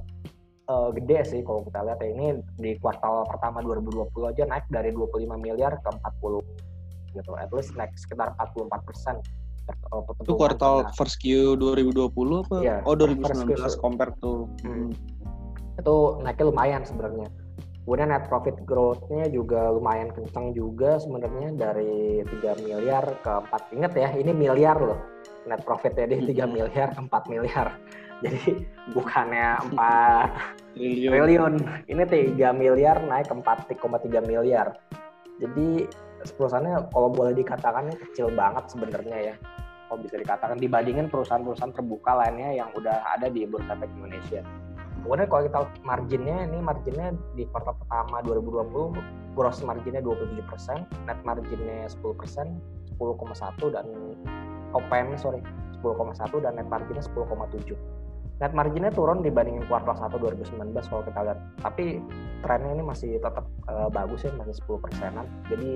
uh, 0.70 0.90
gede 0.94 1.18
sih 1.26 1.40
kalau 1.42 1.62
kita 1.66 1.82
lihat 1.86 1.98
ya 2.02 2.08
ini 2.10 2.26
di 2.58 2.78
kuartal 2.78 3.26
pertama 3.26 3.62
2020 3.62 4.10
aja 4.30 4.42
naik 4.46 4.66
dari 4.70 4.90
25 4.94 5.26
miliar 5.38 5.78
ke 5.82 5.88
40 5.90 6.42
gitu. 7.16 7.32
At 7.38 7.50
least 7.54 7.74
naik 7.74 7.94
sekitar 7.96 8.34
44 8.38 8.86
persen. 8.86 9.16
Itu 10.22 10.38
kuartal 10.38 10.94
first 10.94 11.18
Q 11.18 11.58
2020 11.58 12.46
apa? 12.46 12.56
Yeah, 12.62 12.86
oh 12.86 12.94
2019 12.94 13.58
compare 13.82 14.14
to. 14.22 14.46
Hmm. 14.62 14.94
Itu 15.74 16.22
naiknya 16.22 16.44
lumayan 16.46 16.82
sebenarnya. 16.86 17.26
Kemudian 17.86 18.10
net 18.10 18.26
profit 18.26 18.58
growth-nya 18.66 19.30
juga 19.30 19.70
lumayan 19.70 20.10
kencang 20.10 20.50
juga 20.50 20.98
sebenarnya 20.98 21.54
dari 21.54 22.18
3 22.26 22.66
miliar 22.66 23.22
ke 23.22 23.30
4. 23.30 23.78
Ingat 23.78 23.92
ya, 23.94 24.10
ini 24.18 24.34
miliar 24.34 24.74
loh. 24.74 24.98
Net 25.46 25.62
profitnya 25.62 26.10
di 26.10 26.34
3 26.34 26.34
hmm. 26.34 26.50
miliar 26.50 26.90
ke 26.90 27.00
4 27.06 27.30
miliar. 27.30 27.78
Jadi 28.26 28.66
bukannya 28.90 29.70
4 29.78 30.74
triliun. 30.74 31.12
triliun. 31.14 31.54
Ini 31.86 32.02
3 32.34 32.58
miliar 32.58 33.06
naik 33.06 33.30
ke 33.30 33.78
4,3 33.78 34.18
miliar. 34.26 34.74
Jadi 35.38 35.86
perusahaannya 36.26 36.90
kalau 36.90 37.14
boleh 37.14 37.38
dikatakan 37.38 37.86
kecil 38.10 38.34
banget 38.34 38.66
sebenarnya 38.66 39.30
ya. 39.30 39.34
Kalau 39.86 40.02
bisa 40.02 40.18
dikatakan 40.18 40.58
dibandingin 40.58 41.06
perusahaan-perusahaan 41.06 41.70
terbuka 41.70 42.18
lainnya 42.18 42.50
yang 42.50 42.74
udah 42.74 43.14
ada 43.14 43.30
di 43.30 43.46
Bursa 43.46 43.78
Efek 43.78 43.94
Indonesia. 43.94 44.42
Kemudian 45.06 45.30
kalau 45.30 45.42
kita 45.46 45.60
marginnya 45.86 46.50
ini 46.50 46.58
marginnya 46.58 47.14
di 47.38 47.46
kuartal 47.54 47.78
pertama 47.78 48.26
2020 48.26 49.38
gross 49.38 49.62
marginnya 49.62 50.02
27 50.02 50.42
persen, 50.50 50.82
net 51.06 51.22
marginnya 51.22 51.86
10 51.86 52.02
persen, 52.18 52.58
10,1 52.98 53.70
dan 53.70 53.86
OPM 54.74 55.14
sorry 55.14 55.38
10,1 55.78 56.42
dan 56.42 56.58
net 56.58 56.66
marginnya 56.66 57.06
10,7 57.06 57.95
net 58.36 58.52
marginnya 58.52 58.92
turun 58.92 59.24
dibandingin 59.24 59.64
kuartal 59.64 59.96
1 59.96 60.12
2019 60.12 60.76
kalau 60.76 61.02
kita 61.08 61.20
lihat. 61.24 61.38
Tapi 61.64 62.04
trennya 62.44 62.76
ini 62.76 62.84
masih 62.84 63.16
tetap 63.16 63.48
uh, 63.72 63.88
bagus 63.88 64.28
ya, 64.28 64.32
masih 64.36 64.54
10 64.60 64.84
persenan. 64.84 65.26
Jadi 65.48 65.72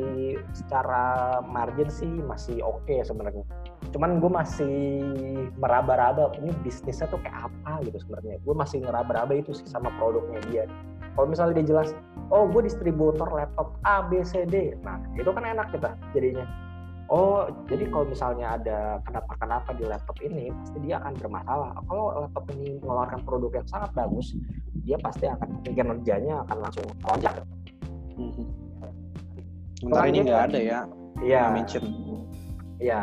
secara 0.52 1.40
margin 1.40 1.88
sih 1.88 2.10
masih 2.20 2.60
oke 2.60 2.84
okay 2.84 3.00
sebenarnya. 3.00 3.44
Cuman 3.96 4.20
gue 4.20 4.28
masih 4.28 4.76
meraba-raba 5.56 6.36
ini 6.36 6.52
bisnisnya 6.60 7.08
tuh 7.08 7.20
kayak 7.24 7.48
apa 7.48 7.80
gitu 7.88 7.96
sebenarnya. 8.04 8.36
Gue 8.44 8.52
masih 8.52 8.84
ngeraba-raba 8.84 9.32
itu 9.32 9.56
sih 9.56 9.64
sama 9.64 9.88
produknya 9.96 10.40
dia. 10.52 10.64
Kalau 11.16 11.26
misalnya 11.26 11.60
dia 11.60 11.74
jelas, 11.74 11.88
oh 12.28 12.46
gue 12.46 12.62
distributor 12.68 13.26
laptop 13.32 13.74
A, 13.88 14.04
B, 14.04 14.20
C, 14.22 14.46
D. 14.46 14.76
Nah, 14.84 15.00
itu 15.16 15.26
kan 15.32 15.42
enak 15.42 15.72
kita 15.74 15.96
jadinya. 16.14 16.69
Oh, 17.10 17.50
jadi 17.66 17.90
kalau 17.90 18.06
misalnya 18.06 18.54
ada 18.54 19.02
kenapa-kenapa 19.02 19.74
di 19.74 19.82
laptop 19.82 20.14
ini, 20.22 20.54
pasti 20.62 20.78
dia 20.86 21.02
akan 21.02 21.18
bermasalah. 21.18 21.74
Kalau 21.90 22.06
laptop 22.22 22.44
ini 22.54 22.78
mengeluarkan 22.78 23.20
produk 23.26 23.50
yang 23.58 23.66
sangat 23.66 23.90
bagus, 23.98 24.38
dia 24.86 24.94
pasti 25.02 25.26
akan 25.26 25.58
kinerjanya 25.66 26.46
akan 26.46 26.56
langsung 26.62 26.86
lonjak. 27.02 27.34
Sementara 29.82 30.06
ini 30.06 30.18
nggak 30.22 30.42
ada 30.54 30.58
ya. 30.62 30.80
Iya. 31.18 31.42
Mention. 31.50 31.84
Iya. 32.78 33.00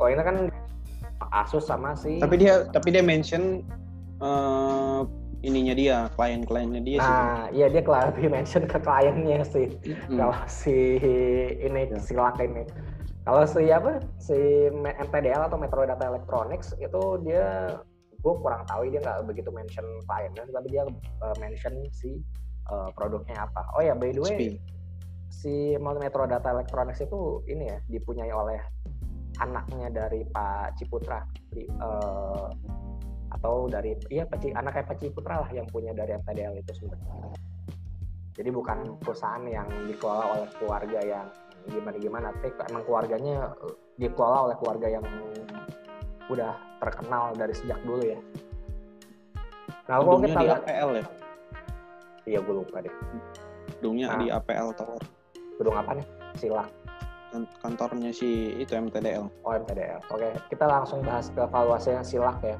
Kalau 0.00 0.08
ini 0.08 0.22
kan 0.24 0.36
Asus 1.36 1.68
sama 1.68 1.92
si. 1.92 2.16
Tapi 2.16 2.40
dia 2.40 2.64
tapi 2.72 2.96
dia 2.96 3.04
mention 3.04 3.60
eh, 4.24 5.00
ininya 5.44 5.74
dia, 5.76 5.96
klien-kliennya 6.16 6.82
dia 6.84 6.98
sih. 7.00 7.12
Nah, 7.12 7.48
iya 7.52 7.66
dia 7.68 7.82
lebih 8.12 8.28
mention 8.32 8.64
ke 8.64 8.78
kliennya 8.80 9.44
sih. 9.44 9.66
Kalau 10.08 10.36
si 10.48 11.00
ini 11.60 11.82
Ya. 11.92 11.98
silak 12.00 12.40
ini. 12.40 12.64
Kalau 13.26 13.42
si 13.44 13.66
apa? 13.68 13.98
Si 14.22 14.70
MTDL 14.72 15.50
atau 15.50 15.58
Metro 15.58 15.82
Data 15.82 16.06
Electronics 16.06 16.78
itu 16.78 17.02
dia 17.26 17.74
gue 18.22 18.34
kurang 18.42 18.66
tahu 18.66 18.90
dia 18.90 18.98
nggak 19.02 19.26
begitu 19.26 19.50
mention 19.50 19.86
kliennya, 20.06 20.46
tapi 20.50 20.68
dia 20.70 20.82
uh, 21.22 21.36
mention 21.42 21.74
si 21.90 22.22
uh, 22.70 22.90
produknya 22.94 23.46
apa. 23.46 23.62
Oh 23.78 23.82
ya, 23.82 23.94
by 23.94 24.10
the 24.14 24.22
way, 24.22 24.58
si 25.30 25.74
Metro 25.78 26.26
Data 26.26 26.54
Electronics 26.54 27.02
itu 27.02 27.42
ini 27.50 27.70
ya 27.70 27.78
dipunyai 27.90 28.30
oleh 28.30 28.58
anaknya 29.42 29.92
dari 29.92 30.24
Pak 30.24 30.80
Ciputra 30.80 31.20
di, 31.52 31.68
eh, 31.68 32.46
atau 33.28 33.66
dari 33.66 33.94
iya 34.08 34.22
Pak 34.22 34.38
Ci- 34.38 34.54
anaknya 34.54 34.84
Pak 34.84 34.96
Ciputra 34.98 35.42
lah 35.42 35.50
yang 35.50 35.66
punya 35.66 35.90
dari 35.90 36.14
MTDL 36.14 36.56
itu 36.56 36.72
sebenarnya. 36.76 37.34
Jadi 38.36 38.48
bukan 38.52 39.00
perusahaan 39.00 39.42
yang 39.42 39.64
dikelola 39.88 40.24
oleh 40.36 40.48
keluarga 40.56 41.00
yang 41.00 41.26
gimana 41.66 41.96
gimana, 41.96 42.26
tapi 42.32 42.52
emang 42.70 42.84
keluarganya 42.84 43.36
eh, 43.58 43.74
dikelola 43.98 44.38
oleh 44.46 44.56
keluarga 44.56 44.86
yang 44.88 45.04
udah 46.26 46.52
terkenal 46.78 47.32
dari 47.32 47.54
sejak 47.54 47.78
dulu 47.82 48.02
ya. 48.04 48.20
Nah, 49.86 50.02
kalau 50.02 50.18
kita 50.18 50.36
di 50.36 50.50
APL 50.50 50.90
ya. 50.94 51.04
iya 52.26 52.38
gue 52.42 52.54
lupa 52.54 52.82
deh. 52.82 52.90
Gedungnya 53.78 54.06
Nah. 54.10 54.18
di 54.18 54.26
APL 54.28 54.68
Tower. 54.74 55.02
Gedung 55.56 55.76
apa 55.78 55.90
nih? 55.94 56.06
Silak. 56.34 56.68
Kan- 57.30 57.50
Kantornya 57.62 58.10
si 58.10 58.54
itu 58.56 58.74
MTDL. 58.74 59.30
Oh 59.42 59.52
MTDL. 59.54 60.02
Oke, 60.10 60.28
kita 60.50 60.66
langsung 60.66 61.00
bahas 61.02 61.30
ke 61.30 61.40
valuasinya 61.40 62.02
Silak 62.02 62.42
ya. 62.42 62.58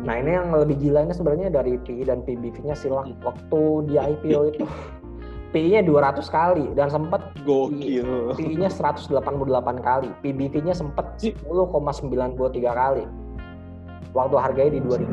Nah 0.00 0.14
ini 0.16 0.30
yang 0.32 0.54
lebih 0.54 0.78
gila 0.78 1.04
ini 1.04 1.12
sebenarnya 1.12 1.48
dari 1.52 1.76
PI 1.76 2.08
dan 2.08 2.22
PBV-nya 2.24 2.78
Silak 2.78 3.10
waktu 3.20 3.62
di 3.90 3.94
IPO 3.98 4.40
itu 4.54 4.64
PI-nya 5.50 5.82
200 5.82 6.30
kali 6.30 6.64
dan 6.78 6.86
sempat 6.94 7.26
Gokil. 7.42 8.38
PI-nya 8.38 8.70
188 8.70 9.10
kali, 9.82 10.08
PBV-nya 10.22 10.74
sempat 10.78 11.18
10,93 11.18 11.42
kali. 12.70 13.04
Waktu 14.14 14.36
harganya 14.38 14.78
di 14.78 14.80
2000. 14.86 15.10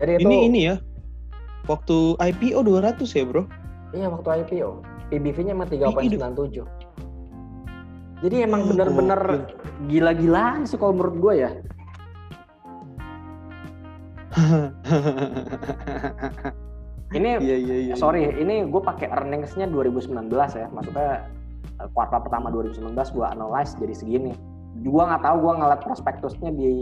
Jadi 0.00 0.12
itu 0.16 0.28
Ini 0.28 0.36
ini 0.48 0.60
ya. 0.72 0.76
Waktu 1.68 2.16
IPO 2.18 2.64
200 2.66 3.04
ya, 3.06 3.24
Bro? 3.28 3.44
iya 3.92 4.08
waktu 4.08 4.42
IPO. 4.42 4.80
PBV-nya 5.12 5.52
emang 5.52 5.68
3,97. 5.68 6.64
Jadi 8.24 8.36
emang 8.40 8.64
bener-bener 8.64 9.44
gila-gilaan 9.92 10.64
sih 10.64 10.80
kalau 10.80 10.96
menurut 10.96 11.16
gue 11.20 11.34
ya. 11.44 11.50
Ini 17.12 17.36
Iya, 17.44 17.56
iya, 17.60 17.76
iya. 17.92 17.94
sorry, 17.94 18.24
ini 18.40 18.64
gue 18.64 18.80
pakai 18.80 19.12
earnings-nya 19.12 19.68
2019 19.68 20.32
ya. 20.56 20.72
Maksudnya 20.72 21.28
eh, 21.76 21.88
kuartal 21.92 22.24
pertama 22.24 22.48
2019 22.48 22.96
gue 22.96 23.26
analyze 23.28 23.76
jadi 23.76 23.92
segini. 23.92 24.32
Gue 24.80 25.02
nggak 25.04 25.20
tahu 25.20 25.36
gue 25.44 25.52
ngeliat 25.60 25.84
prospektusnya 25.84 26.48
di 26.56 26.72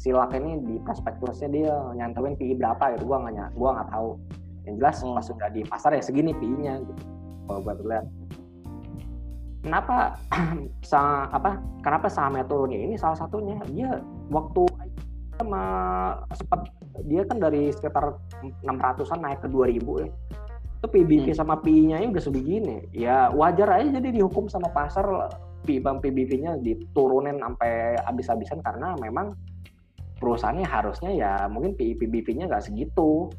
Silak 0.00 0.34
ini 0.34 0.58
di 0.66 0.82
prospektusnya 0.82 1.46
dia 1.46 1.70
nyantuin 1.94 2.34
PI 2.34 2.58
berapa 2.58 2.98
gitu. 2.98 3.06
Gue 3.06 3.22
nggak 3.22 3.34
ny- 3.38 3.52
gua 3.54 3.70
nggak 3.78 3.88
tahu. 3.94 4.18
Yang 4.66 4.74
jelas 4.82 4.96
Oh. 5.04 5.14
pas 5.14 5.24
sudah 5.28 5.48
di 5.52 5.62
pasar 5.62 5.94
ya 5.94 6.02
segini 6.02 6.34
PI-nya 6.34 6.82
gitu. 6.82 7.02
Kalau 7.46 7.60
gue 7.62 7.74
lihat. 7.86 8.06
Kenapa 9.62 10.18
sa 10.90 11.30
apa? 11.30 11.54
Kenapa 11.86 12.10
sahamnya 12.10 12.42
turun 12.48 12.74
ya? 12.74 12.82
Ini 12.82 12.98
salah 12.98 13.14
satunya. 13.14 13.60
Dia 13.70 14.02
waktu 14.32 14.66
sama 15.42 15.64
sempat 16.34 16.70
dia 17.06 17.26
kan 17.26 17.42
dari 17.42 17.74
sekitar 17.74 18.16
600-an 18.62 19.20
naik 19.20 19.40
ke 19.42 19.48
2000 19.50 20.02
ya. 20.02 20.08
Itu 20.82 20.86
PBV 20.90 21.30
Hmm. 21.30 21.38
sama 21.38 21.54
PI-nya 21.62 22.02
udah 22.10 22.22
sebegini. 22.22 22.86
Ya 22.90 23.30
wajar 23.30 23.70
aja 23.78 23.98
jadi 23.98 24.08
dihukum 24.14 24.50
sama 24.50 24.70
pasar 24.70 25.06
bang 25.62 25.98
PBV-nya 26.02 26.58
diturunin 26.58 27.38
sampai 27.38 27.94
habis-habisan 28.02 28.58
karena 28.66 28.98
memang 28.98 29.38
perusahaannya 30.18 30.66
harusnya 30.66 31.10
ya 31.14 31.32
mungkin 31.46 31.78
PI 31.78 32.02
PBV-nya 32.02 32.50
nggak 32.50 32.66
segitu. 32.66 33.30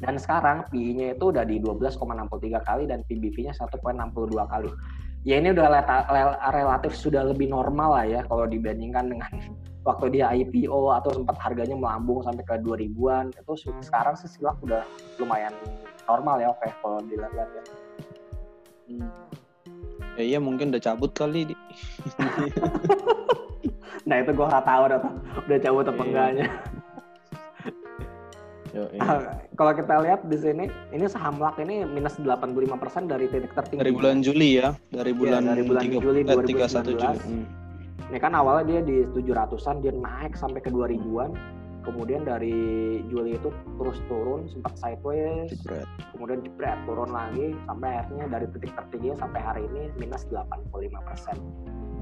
Dan 0.00 0.16
sekarang 0.16 0.64
PI-nya 0.72 1.14
itu 1.14 1.28
udah 1.28 1.44
di 1.44 1.60
12,63 1.60 2.64
kali 2.64 2.88
dan 2.88 3.04
PBV-nya 3.04 3.52
1,62 3.52 4.48
kali. 4.48 4.72
Ya 5.28 5.36
ini 5.36 5.52
udah 5.52 5.68
relatif 6.48 6.96
sudah 6.96 7.28
lebih 7.28 7.52
normal 7.52 7.92
lah 7.92 8.06
ya 8.08 8.20
kalau 8.24 8.48
dibandingkan 8.48 9.12
dengan 9.12 9.28
waktu 9.80 10.06
dia 10.12 10.28
IPO 10.30 10.92
atau 10.92 11.10
sempat 11.12 11.36
harganya 11.38 11.72
melambung 11.72 12.20
sampai 12.20 12.42
ke 12.42 12.54
2000-an 12.58 13.32
itu 13.32 13.52
se- 13.56 13.80
sekarang 13.80 14.12
sih 14.14 14.28
silak 14.28 14.60
udah 14.60 14.84
lumayan 15.16 15.52
normal 16.04 16.36
ya 16.36 16.48
oke 16.50 16.68
kalau 16.76 17.00
dilihat-lihat 17.00 17.48
ya. 17.48 17.62
Hmm. 18.88 19.10
Ya 20.14 20.24
iya 20.26 20.38
mungkin 20.38 20.68
udah 20.68 20.82
cabut 20.82 21.12
kali 21.12 21.48
di. 21.48 21.54
Nah 24.00 24.16
itu 24.18 24.32
gua 24.32 24.48
nggak 24.48 24.64
tahu 24.64 24.82
udah, 24.86 24.98
udah 25.44 25.58
cabut 25.60 25.84
apa 25.84 25.94
Iya. 25.94 26.08
enggaknya. 26.08 26.46
Yo, 28.70 28.86
iya. 28.88 29.02
kalau 29.54 29.72
kita 29.74 29.94
lihat 29.98 30.20
di 30.24 30.38
sini 30.38 30.64
ini 30.90 31.04
saham 31.04 31.38
LAK 31.38 31.58
ini 31.62 31.82
minus 31.84 32.14
85% 32.16 32.54
dari 33.06 33.26
titik 33.26 33.50
tertinggi. 33.50 33.82
Dari 33.82 33.90
bulan 33.92 34.22
Juli 34.22 34.62
ya, 34.62 34.70
dari 34.88 35.10
bulan, 35.10 35.42
dari 35.44 35.62
bulan 35.62 35.82
tiga- 35.84 35.98
Juli 36.00 36.20
eh, 36.22 36.26
31 36.26 36.46
Juli. 36.86 37.02
2019. 37.02 37.18
Hmm. 37.20 37.44
Ini 38.10 38.18
kan 38.18 38.34
awalnya 38.34 38.66
dia 38.66 38.82
di 38.82 39.06
700-an 39.06 39.86
dia 39.86 39.94
naik 39.94 40.34
sampai 40.34 40.58
ke 40.58 40.70
2000-an. 40.74 41.30
Kemudian 41.80 42.28
dari 42.28 42.52
Juli 43.08 43.38
itu 43.38 43.48
terus 43.80 44.02
turun 44.10 44.44
sempat 44.50 44.76
sideways, 44.76 45.48
Jebret. 45.48 45.88
kemudian 46.12 46.44
jebret 46.44 46.76
turun 46.84 47.08
lagi 47.08 47.56
sampai 47.64 48.04
akhirnya 48.04 48.26
dari 48.28 48.46
titik 48.52 48.76
tertinggi 48.76 49.16
sampai 49.16 49.40
hari 49.40 49.62
ini 49.64 49.88
minus 49.96 50.28
85%. 50.28 51.40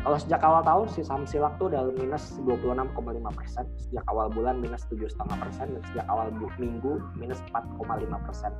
Kalau 0.02 0.18
sejak 0.18 0.42
awal 0.42 0.66
tahun 0.66 0.86
si 0.90 1.06
saham 1.06 1.22
silak 1.22 1.54
tuh 1.62 1.70
udah 1.70 1.94
minus 1.94 2.42
26,5%, 2.42 3.70
sejak 3.78 4.04
awal 4.10 4.26
bulan 4.34 4.58
minus 4.58 4.82
7,5% 4.90 5.70
dan 5.70 5.82
sejak 5.94 6.06
awal 6.10 6.26
minggu 6.58 6.98
minus 7.14 7.38
4,5%. 7.54 8.50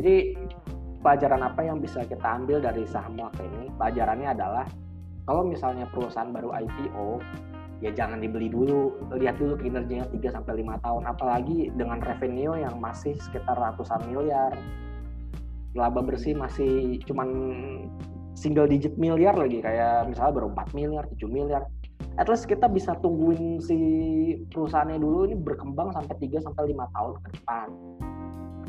Jadi 0.00 0.32
pelajaran 1.04 1.44
apa 1.44 1.60
yang 1.60 1.76
bisa 1.82 2.08
kita 2.08 2.24
ambil 2.24 2.64
dari 2.64 2.88
saham 2.88 3.20
LAK 3.20 3.36
ini? 3.44 3.68
Pelajarannya 3.76 4.28
adalah 4.32 4.64
kalau 5.28 5.44
misalnya 5.44 5.84
perusahaan 5.92 6.32
baru 6.32 6.56
IPO 6.56 7.20
ya 7.84 7.90
jangan 7.92 8.18
dibeli 8.18 8.48
dulu. 8.48 8.96
Lihat 9.12 9.36
dulu 9.36 9.60
kinerjanya 9.60 10.08
3 10.08 10.34
sampai 10.40 10.64
5 10.64 10.80
tahun. 10.80 11.02
Apalagi 11.04 11.58
dengan 11.76 12.00
revenue 12.00 12.56
yang 12.56 12.80
masih 12.80 13.12
sekitar 13.20 13.54
ratusan 13.54 14.08
miliar. 14.08 14.56
Laba 15.76 16.00
bersih 16.00 16.32
masih 16.32 16.98
cuman 17.04 17.28
single 18.32 18.66
digit 18.66 18.96
miliar 18.96 19.36
lagi. 19.36 19.60
Kayak 19.60 20.10
misalnya 20.10 20.32
baru 20.32 20.48
4 20.56 20.72
miliar 20.72 21.04
7 21.12 21.28
miliar. 21.28 21.62
At 22.18 22.26
least 22.26 22.50
kita 22.50 22.66
bisa 22.66 22.98
tungguin 22.98 23.62
si 23.62 23.78
perusahaannya 24.50 24.98
dulu. 24.98 25.28
Ini 25.30 25.36
berkembang 25.38 25.94
sampai 25.94 26.16
3 26.18 26.40
sampai 26.42 26.72
5 26.72 26.94
tahun 26.96 27.12
ke 27.20 27.28
depan. 27.36 27.68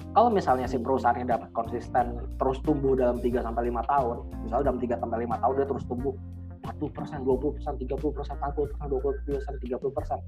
Kalau 0.10 0.30
misalnya 0.34 0.66
si 0.66 0.78
perusahaannya 0.82 1.26
dapat 1.30 1.50
konsisten 1.54 2.18
terus 2.36 2.58
tumbuh 2.66 2.98
dalam 2.98 3.22
3 3.22 3.46
sampai 3.46 3.70
5 3.70 3.92
tahun 3.94 4.18
misalnya 4.42 4.64
dalam 4.66 4.80
3 4.82 5.02
sampai 5.06 5.18
5 5.30 5.42
tahun 5.44 5.54
dia 5.54 5.68
terus 5.70 5.86
tumbuh 5.86 6.14
40 6.62 6.96
persen, 6.96 7.20
20 7.24 7.56
persen, 7.56 7.74
30 7.80 8.16
persen, 8.16 8.36
40 8.38 8.70
persen, 8.72 8.86
20 8.90 9.28
persen, 9.28 9.54
30 9.60 9.98
persen. 9.98 10.20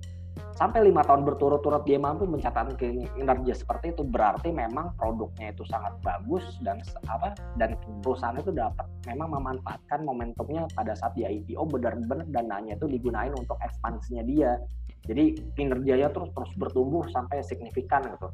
Sampai 0.55 0.85
lima 0.85 1.01
tahun 1.03 1.25
berturut-turut 1.25 1.83
dia 1.83 1.97
mampu 1.97 2.23
mencatatkan 2.29 2.77
kinerja 2.77 3.53
seperti 3.55 3.91
itu 3.97 4.03
berarti 4.05 4.53
memang 4.53 4.93
produknya 4.95 5.51
itu 5.51 5.65
sangat 5.67 5.97
bagus 6.05 6.43
dan 6.61 6.79
apa 7.09 7.33
dan 7.57 7.75
perusahaan 8.03 8.37
itu 8.37 8.53
dapat 8.53 8.85
memang 9.09 9.33
memanfaatkan 9.41 10.05
momentumnya 10.05 10.69
pada 10.77 10.93
saat 10.95 11.17
dia 11.17 11.33
IPO 11.33 11.65
benar-benar 11.71 12.27
dananya 12.29 12.77
itu 12.77 12.87
digunain 12.87 13.33
untuk 13.33 13.57
ekspansinya 13.59 14.23
dia. 14.23 14.61
Jadi 15.09 15.33
kinerjanya 15.57 16.13
terus 16.13 16.29
terus 16.29 16.51
bertumbuh 16.55 17.09
sampai 17.09 17.41
signifikan 17.41 18.05
gitu. 18.05 18.29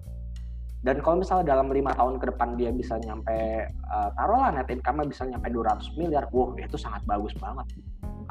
Dan 0.88 1.04
kalau 1.04 1.20
misalnya 1.20 1.52
dalam 1.52 1.68
lima 1.68 1.92
tahun 1.92 2.16
ke 2.16 2.32
depan 2.32 2.56
dia 2.56 2.72
bisa 2.72 2.96
nyampe 2.96 3.68
uh, 3.92 4.08
taruhlah 4.16 4.56
net 4.56 4.72
income-nya 4.72 5.04
bisa 5.04 5.28
nyampe 5.28 5.52
200 5.52 6.00
miliar, 6.00 6.32
wah 6.32 6.56
itu 6.56 6.80
sangat 6.80 7.04
bagus 7.04 7.36
banget. 7.36 7.68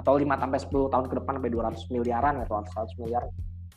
Atau 0.01 0.17
5 0.17 0.25
sampai 0.25 0.57
10 0.65 0.73
tahun 0.73 1.05
ke 1.05 1.15
depan 1.21 1.33
sampai 1.37 1.53
200 1.53 1.93
miliaran 1.93 2.35
atau 2.49 2.65
100 2.65 2.97
miliar. 3.05 3.29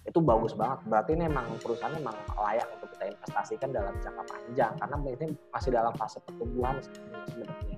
itu 0.07 0.25
bagus 0.25 0.57
banget. 0.57 0.79
Berarti 0.89 1.12
ini 1.13 1.27
emang 1.29 1.45
perusahaan 1.62 1.93
emang 1.93 2.15
layak 2.33 2.65
untuk 2.71 2.89
kita 2.98 3.13
investasikan 3.13 3.69
dalam 3.69 3.93
jangka 4.01 4.24
panjang 4.25 4.74
karena 4.79 4.95
ini 5.05 5.27
masih 5.53 5.69
dalam 5.69 5.93
fase 6.00 6.17
pertumbuhan 6.25 6.81
sebenarnya. 6.81 7.77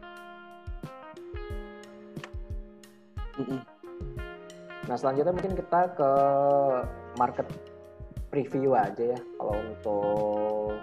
Nah 4.88 4.96
selanjutnya 4.96 5.34
mungkin 5.34 5.60
kita 5.60 5.82
ke 5.92 6.12
market 7.20 7.48
preview 8.32 8.80
aja 8.80 9.12
ya 9.12 9.20
kalau 9.36 9.56
untuk 9.60 10.80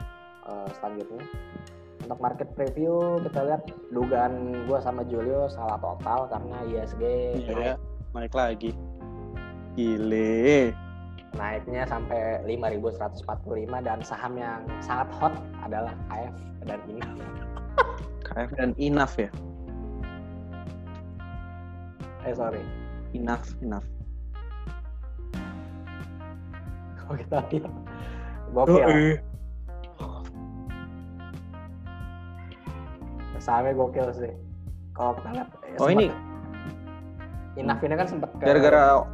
selanjutnya. 0.81 1.25
Untuk 2.09 2.19
market 2.25 2.49
preview 2.57 3.21
kita 3.27 3.41
lihat 3.45 3.63
dugaan 3.93 4.65
gue 4.65 4.79
sama 4.81 5.05
Julio 5.05 5.51
salah 5.51 5.77
total 5.77 6.31
karena 6.31 6.57
ISG 6.65 7.03
iya, 7.45 7.77
naik 8.17 8.33
lagi. 8.33 8.73
Gile. 9.77 10.73
Naiknya 11.37 11.85
sampai 11.85 12.41
5.145 12.49 13.23
dan 13.85 13.99
saham 14.01 14.35
yang 14.41 14.65
sangat 14.81 15.07
hot 15.21 15.35
adalah 15.63 15.93
KF 16.09 16.35
dan 16.65 16.81
INAF. 16.89 17.19
KF 18.25 18.51
dan 18.57 18.71
INAF 18.81 19.13
ya? 19.21 19.31
Eh 22.25 22.35
sorry. 22.35 22.65
INAF, 23.13 23.45
INAF. 23.61 23.85
Kalau 26.97 27.15
kita 27.21 27.37
lihat 27.53 27.73
gokil. 28.53 29.21
Sahamnya 33.49 33.73
gokil 33.81 34.13
sih. 34.13 34.33
Kalau 34.93 35.17
kita 35.17 35.29
lihat. 35.33 35.49
Ya 35.65 35.79
oh 35.81 35.89
ini. 35.89 36.13
Inaf 37.57 37.81
ini 37.81 37.97
kan 37.97 38.05
sempat 38.05 38.31
gara-gara 38.37 39.09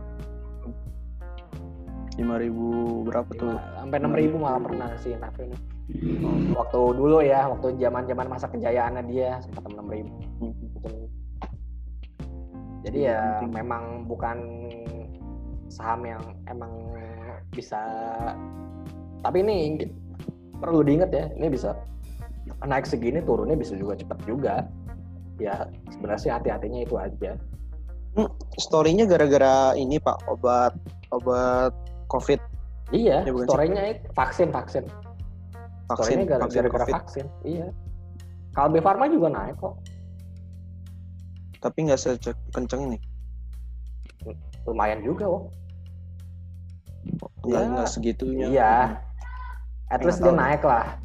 lima 2.19 2.43
ribu 2.43 2.67
berapa 3.07 3.31
tuh? 3.39 3.55
Sampai 3.79 4.03
enam 4.03 4.19
ribu 4.19 4.43
malah 4.43 4.59
pernah 4.59 4.91
sih 4.99 5.15
Inaf 5.15 5.39
ini. 5.39 5.55
Oh. 6.27 6.59
Waktu 6.59 6.81
dulu 6.99 7.23
ya, 7.23 7.47
waktu 7.47 7.79
zaman 7.79 8.11
zaman 8.11 8.27
masa 8.27 8.51
kejayaannya 8.51 9.07
dia 9.07 9.39
sempat 9.39 9.71
enam 9.71 9.87
ribu. 9.87 10.19
Hmm. 10.43 10.55
Jadi 12.83 12.99
ya 13.07 13.39
memang 13.47 14.11
bukan 14.11 14.67
saham 15.71 16.03
yang 16.03 16.23
emang 16.51 16.75
bisa 17.55 17.81
tapi 19.23 19.41
ini 19.47 19.89
perlu 20.59 20.85
diingat 20.85 21.11
ya 21.11 21.27
ini 21.39 21.49
bisa 21.49 21.73
naik 22.65 22.87
segini 22.89 23.21
turunnya 23.25 23.57
bisa 23.57 23.77
juga 23.77 23.97
cepat 23.99 24.19
juga. 24.25 24.55
Ya 25.41 25.67
sebenarnya 25.91 26.21
sih 26.21 26.31
hati-hatinya 26.31 26.81
itu 26.87 26.95
aja. 26.95 27.35
Hmm, 28.15 28.31
storynya 28.55 29.11
gara-gara 29.11 29.75
ini 29.75 29.99
pak 29.99 30.23
obat 30.31 30.73
obat 31.11 31.75
covid. 32.07 32.39
Iya 32.95 33.27
ya, 33.27 33.33
storynya 33.49 33.83
itu 33.97 34.07
vaksin 34.15 34.49
vaksin. 34.55 34.85
Vaksin 35.91 36.25
gara-gara 36.29 36.87
vaksin 36.87 37.27
iya. 37.43 37.69
Kalbe 38.55 38.79
Farma 38.79 39.11
juga 39.11 39.35
naik 39.35 39.59
kok. 39.59 39.75
Tapi 41.59 41.91
nggak 41.91 41.99
sekenceng 41.99 42.93
ini. 42.93 42.99
Lumayan 44.65 45.03
juga 45.05 45.29
kok 45.29 45.45
Enggak, 47.45 47.61
ya, 47.61 47.69
enggak 47.69 47.89
segitunya. 47.93 48.47
Iya. 48.49 48.75
At 49.93 50.01
least 50.01 50.25
dia 50.25 50.33
naik 50.33 50.65
lah 50.65 51.04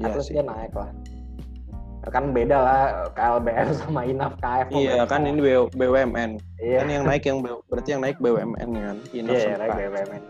ya 0.00 0.08
terus 0.16 0.28
dia 0.32 0.44
naik 0.44 0.72
lah. 0.72 0.90
Kan 2.08 2.32
beda 2.32 2.56
lah 2.56 2.82
KLBR 3.12 3.68
sama 3.84 4.08
Inaf 4.08 4.32
KF 4.40 4.72
iya 4.72 5.04
kan 5.04 5.28
ini 5.28 5.68
BUMN 5.76 6.40
iya. 6.58 6.80
kan 6.80 6.88
yang 6.88 7.04
naik 7.04 7.28
yang 7.28 7.44
berarti 7.44 7.92
yang 7.92 8.02
naik 8.02 8.16
BUMN 8.16 8.56
kan? 8.56 8.96
Inaf 9.12 9.36
iya, 9.36 9.54
naik 9.60 9.76
BUMN 9.76 10.22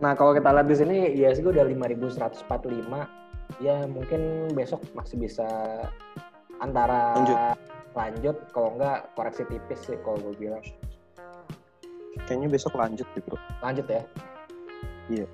nah 0.00 0.12
kalau 0.16 0.32
kita 0.36 0.48
lihat 0.52 0.68
di 0.68 0.76
sini 0.76 0.96
ISG 1.16 1.44
udah 1.44 1.64
5145 1.64 3.60
ya 3.62 3.84
mungkin 3.86 4.50
besok 4.56 4.82
masih 4.96 5.16
bisa 5.22 5.46
antara 6.58 7.14
lanjut, 7.14 7.38
lanjut 7.94 8.36
kalau 8.50 8.74
enggak 8.74 9.06
koreksi 9.14 9.44
tipis 9.46 9.80
sih 9.84 9.96
kalau 10.02 10.18
gue 10.18 10.34
bilang. 10.48 10.64
Kayaknya 12.26 12.48
besok 12.50 12.74
lanjut 12.74 13.06
gitu 13.14 13.36
lanjut 13.62 13.86
ya. 13.86 14.02
Iya 15.12 15.26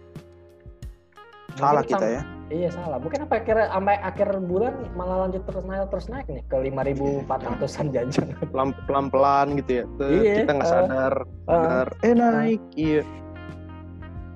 salah 1.56 1.82
kita 1.84 2.06
ya. 2.06 2.22
Iya 2.50 2.68
salah. 2.74 2.98
Mungkin 2.98 3.30
apa 3.30 3.34
akhir 3.38 3.70
sampai 3.70 3.96
akhir 4.02 4.28
bulan 4.42 4.74
malah 4.98 5.26
lanjut 5.26 5.46
terus 5.46 5.62
naik 5.62 5.86
terus 5.94 6.06
naik 6.10 6.26
nih 6.26 6.42
ke 6.50 6.56
lima 6.58 6.82
ribu 6.82 7.22
empat 7.22 7.46
ratusan 7.46 7.90
jajan. 7.94 8.34
Pelan 8.50 8.74
pelan 8.90 9.06
pelan 9.06 9.54
gitu 9.62 9.82
ya. 9.82 9.84
Iya, 10.02 10.34
kita 10.42 10.52
nggak 10.58 10.70
sadar 10.70 11.14
uh, 11.46 11.50
sadar. 11.50 11.88
eh. 12.02 12.14
Naik 12.14 12.62
iya. 12.74 13.02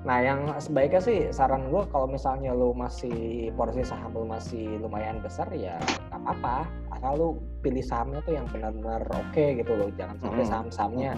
Nah, 0.05 0.21
yang 0.21 0.53
sebaiknya 0.61 1.01
sih 1.01 1.19
saran 1.33 1.73
gue 1.73 1.81
kalau 1.89 2.05
misalnya 2.05 2.53
lu 2.53 2.77
masih 2.77 3.49
porsi 3.57 3.81
saham 3.81 4.13
lu 4.13 4.29
masih 4.29 4.77
lumayan 4.77 5.19
besar 5.25 5.49
ya 5.51 5.81
nggak 6.13 6.21
apa-apa. 6.23 6.69
Asal 6.95 7.13
lu 7.19 7.29
pilih 7.65 7.83
sahamnya 7.83 8.21
tuh 8.23 8.37
yang 8.37 8.47
benar-benar 8.53 9.01
oke 9.11 9.33
okay 9.33 9.59
gitu 9.59 9.73
loh. 9.75 9.89
Jangan 9.97 10.21
sampai 10.21 10.45
saham-sahamnya 10.45 11.13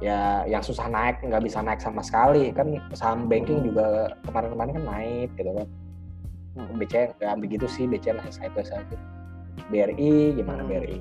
ya 0.00 0.46
yang 0.48 0.64
susah 0.64 0.88
naik 0.88 1.20
nggak 1.20 1.42
bisa 1.44 1.60
naik 1.60 1.82
sama 1.82 2.00
sekali. 2.00 2.54
Kan 2.54 2.80
saham 2.96 3.28
banking 3.28 3.66
juga 3.66 4.16
kemarin-kemarin 4.24 4.72
kan 4.80 4.84
naik 4.88 5.28
gitu 5.36 5.50
kan. 5.52 5.68
Hmm. 6.52 6.76
BCA 6.76 7.12
nggak 7.16 7.36
begitu 7.40 7.66
sih 7.68 7.84
BCA 7.88 8.16
naik 8.16 8.36
itu 8.36 8.60
saja 8.64 8.96
BRI 9.72 10.36
gimana 10.36 10.64
BRI 10.64 11.00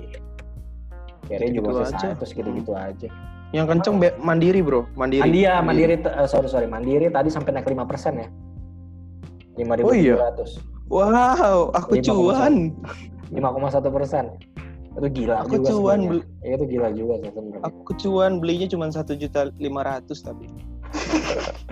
BRI 1.28 1.48
gitu 1.52 1.68
juga 1.68 1.92
sih 1.92 2.12
terus 2.16 2.32
gitu-gitu 2.36 2.72
aja. 2.76 3.08
Yang 3.52 3.66
kenceng 3.76 3.96
oh. 4.00 4.12
mandiri 4.24 4.64
bro. 4.64 4.88
Mandiri. 4.96 5.28
Andia, 5.28 5.60
ah, 5.60 5.62
mandiri 5.64 6.00
uh, 6.08 6.28
sorry 6.28 6.48
sorry. 6.48 6.68
Mandiri 6.72 7.12
tadi 7.12 7.28
sampai 7.28 7.52
naik 7.52 7.68
lima 7.68 7.84
persen 7.84 8.16
ya. 8.20 8.28
Lima 9.60 9.76
ribu 9.76 9.92
oh, 9.92 9.96
iya. 9.96 10.16
wow 10.88 11.72
aku 11.76 12.00
5, 12.00 12.08
cuan. 12.08 12.72
Lima 13.32 13.52
koma 13.52 13.68
satu 13.72 13.92
persen 13.92 14.32
itu 14.92 15.08
gila 15.24 15.36
aku 15.48 15.56
juga 15.56 15.70
cuan 15.72 16.00
beli 16.04 16.22
ya, 16.44 16.54
itu 16.60 16.66
gila 16.68 16.88
juga 16.92 17.14
sih 17.24 17.30
sebenarnya. 17.32 17.64
Aku 17.64 17.92
cuan 17.96 18.32
belinya 18.44 18.68
cuma 18.68 18.92
satu 18.92 19.16
juta 19.16 19.50
lima 19.60 19.82
ratus 19.88 20.24
tapi. 20.24 20.48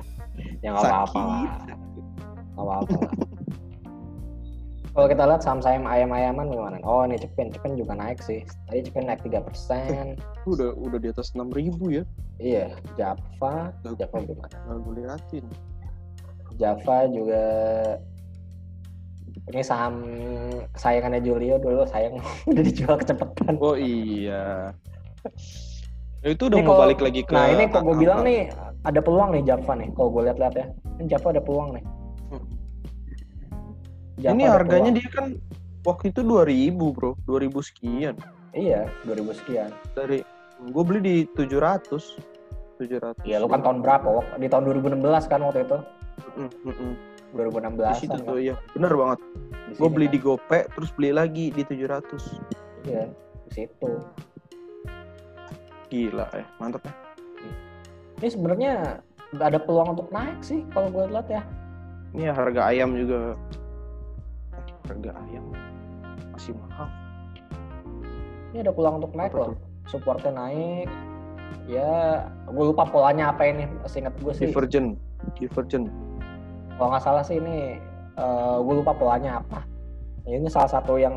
Ya 0.60 0.76
nggak 0.76 0.92
apa-apa 0.92 1.20
nggak 2.56 2.64
apa-apa 2.64 2.96
kalau 5.00 5.08
kita 5.16 5.24
lihat 5.32 5.40
saham-saham 5.46 5.88
ayam-ayaman 5.88 6.52
gimana? 6.52 6.76
Oh 6.84 7.08
ini 7.08 7.16
Cepin 7.16 7.54
Cepin 7.56 7.80
juga 7.80 7.96
naik 7.96 8.20
sih. 8.20 8.44
Tadi 8.68 8.84
Cepin 8.84 9.08
naik 9.08 9.24
tiga 9.24 9.40
persen. 9.40 10.20
Udah 10.44 10.76
udah 10.76 11.00
di 11.00 11.08
atas 11.08 11.32
enam 11.38 11.54
ribu 11.56 11.88
ya? 11.88 12.04
Iya 12.36 12.76
Java. 13.00 13.72
Java 13.86 14.18
gimana 14.20 14.52
nggak 14.52 14.80
boleh 14.84 15.08
liatin. 15.08 15.46
Java 16.60 17.08
juga 17.16 17.44
ini 19.50 19.62
saham 19.66 20.06
kesayangannya 20.78 21.22
Julio 21.26 21.58
dulu 21.58 21.82
sayang 21.90 22.22
udah 22.50 22.64
dijual 22.64 22.96
kecepatan. 23.02 23.58
Oh 23.58 23.74
iya. 23.74 24.72
Ya, 26.20 26.36
itu 26.36 26.52
udah 26.52 26.60
ini 26.60 26.68
mau 26.68 26.76
kalo, 26.76 26.82
balik 26.86 27.00
lagi 27.02 27.22
ke 27.24 27.32
Nah, 27.34 27.48
ini 27.50 27.64
kok 27.72 27.82
gue 27.82 27.96
bilang 27.96 28.22
nih 28.28 28.52
ada 28.86 29.00
peluang 29.02 29.30
nih 29.34 29.44
Java 29.48 29.74
nih. 29.74 29.90
Kalau 29.96 30.10
gue 30.14 30.22
lihat-lihat 30.30 30.54
ya. 30.56 30.66
Ini 31.00 31.06
Java 31.10 31.28
ada 31.34 31.42
peluang 31.42 31.70
nih. 31.80 31.84
Hmm. 32.30 32.46
Java 34.20 34.34
ini 34.36 34.44
harganya 34.46 34.92
peluang. 34.94 35.00
dia 35.00 35.10
kan 35.10 35.28
waktu 35.88 36.06
itu 36.12 36.22
2000, 36.22 36.96
Bro. 36.96 37.12
2000 37.26 37.70
sekian. 37.72 38.16
Iya, 38.52 38.92
2000 39.08 39.40
sekian. 39.40 39.70
Dari 39.96 40.20
gue 40.60 40.84
beli 40.84 41.00
di 41.02 41.16
700. 41.34 42.20
700. 42.78 43.24
Iya, 43.24 43.40
lu 43.40 43.48
kan 43.48 43.64
tahun 43.64 43.80
berapa? 43.82 44.38
Di 44.38 44.48
tahun 44.52 44.64
2016 44.76 45.32
kan 45.32 45.40
waktu 45.42 45.64
itu. 45.66 45.78
Mm 46.36 46.52
-mm. 46.68 46.94
2016 47.36 47.78
di 47.78 47.96
situ 48.02 48.18
tuh 48.26 48.38
iya. 48.42 48.56
Bener 48.74 48.94
banget. 48.94 49.20
Gue 49.78 49.90
beli 49.90 50.08
kan? 50.10 50.14
di 50.14 50.20
Gope 50.20 50.60
terus 50.74 50.90
beli 50.98 51.12
lagi 51.14 51.54
di 51.54 51.62
700 51.62 52.90
iya 52.90 53.06
di 53.46 53.52
situ. 53.52 53.92
Gila 55.90 56.26
ya 56.34 56.46
mantap 56.62 56.86
ya 56.86 57.10
ini 58.20 58.28
sebenarnya 58.28 59.00
ada 59.40 59.60
peluang 59.64 59.96
untuk 59.96 60.12
naik 60.12 60.44
sih 60.44 60.68
kalau 60.76 60.92
gue 60.92 61.08
lihat 61.08 61.28
ya. 61.32 61.42
Ini 62.12 62.28
ya, 62.28 62.34
harga 62.36 62.62
ayam 62.68 62.92
juga. 63.00 63.40
Eh, 64.52 64.64
harga 64.92 65.12
ayam 65.24 65.56
masih 66.36 66.54
mahal. 66.60 66.88
Ini 68.52 68.58
ada 68.68 68.72
peluang 68.76 69.00
untuk 69.00 69.16
naik 69.16 69.32
loh. 69.32 69.56
supportnya 69.88 70.30
naik. 70.36 70.86
Ya 71.66 72.28
gue 72.46 72.66
lupa 72.76 72.86
polanya 72.86 73.32
apa 73.32 73.48
ini 73.48 73.66
seingat 73.88 74.14
gue 74.20 74.34
sih. 74.36 74.52
Divergent 74.52 75.00
divergent 75.40 75.88
kalau 76.80 76.96
nggak 76.96 77.04
salah 77.04 77.24
sih 77.28 77.44
ini 77.44 77.76
uh, 78.16 78.64
gue 78.64 78.76
lupa 78.80 78.96
polanya 78.96 79.44
apa. 79.44 79.68
Ini 80.24 80.48
salah 80.48 80.72
satu 80.72 80.96
yang 80.96 81.14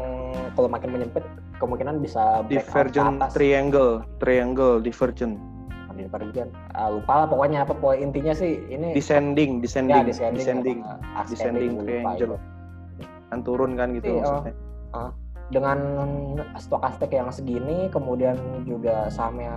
kalau 0.59 0.67
makin 0.67 0.91
menyempit 0.91 1.23
kemungkinan 1.63 2.03
bisa 2.03 2.43
divergent 2.51 3.23
triangle 3.31 4.03
triangle 4.19 4.83
divergent. 4.83 5.39
Divergent. 5.93 6.51
Uh, 6.75 6.99
lupa 6.99 7.23
lah 7.23 7.27
pokoknya 7.31 7.63
apa 7.63 7.79
poin 7.79 8.01
intinya 8.01 8.35
sih 8.35 8.59
ini 8.67 8.91
descending 8.97 9.63
descending 9.63 10.03
ya, 10.03 10.03
descending 10.03 10.35
descending, 10.43 10.79
descending 11.31 11.73
triangle. 11.87 12.41
kan 13.33 13.41
turun 13.45 13.81
kan 13.81 13.97
gitu 13.97 14.19
iya, 14.19 14.25
maksudnya. 14.25 14.55
uh, 14.93 15.11
dengan 15.53 15.79
stokastik 16.57 17.13
yang 17.13 17.29
segini 17.33 17.89
kemudian 17.93 18.37
juga 18.65 19.09
sahamnya 19.13 19.53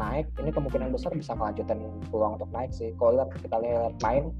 naik 0.00 0.32
ini 0.40 0.48
kemungkinan 0.48 0.90
besar 0.90 1.12
bisa 1.12 1.36
melanjutkan 1.36 1.76
peluang 2.08 2.40
untuk 2.40 2.50
naik 2.50 2.72
sih. 2.72 2.96
Kalau 2.96 3.28
kita 3.44 3.56
lihat 3.60 4.00
main 4.00 4.32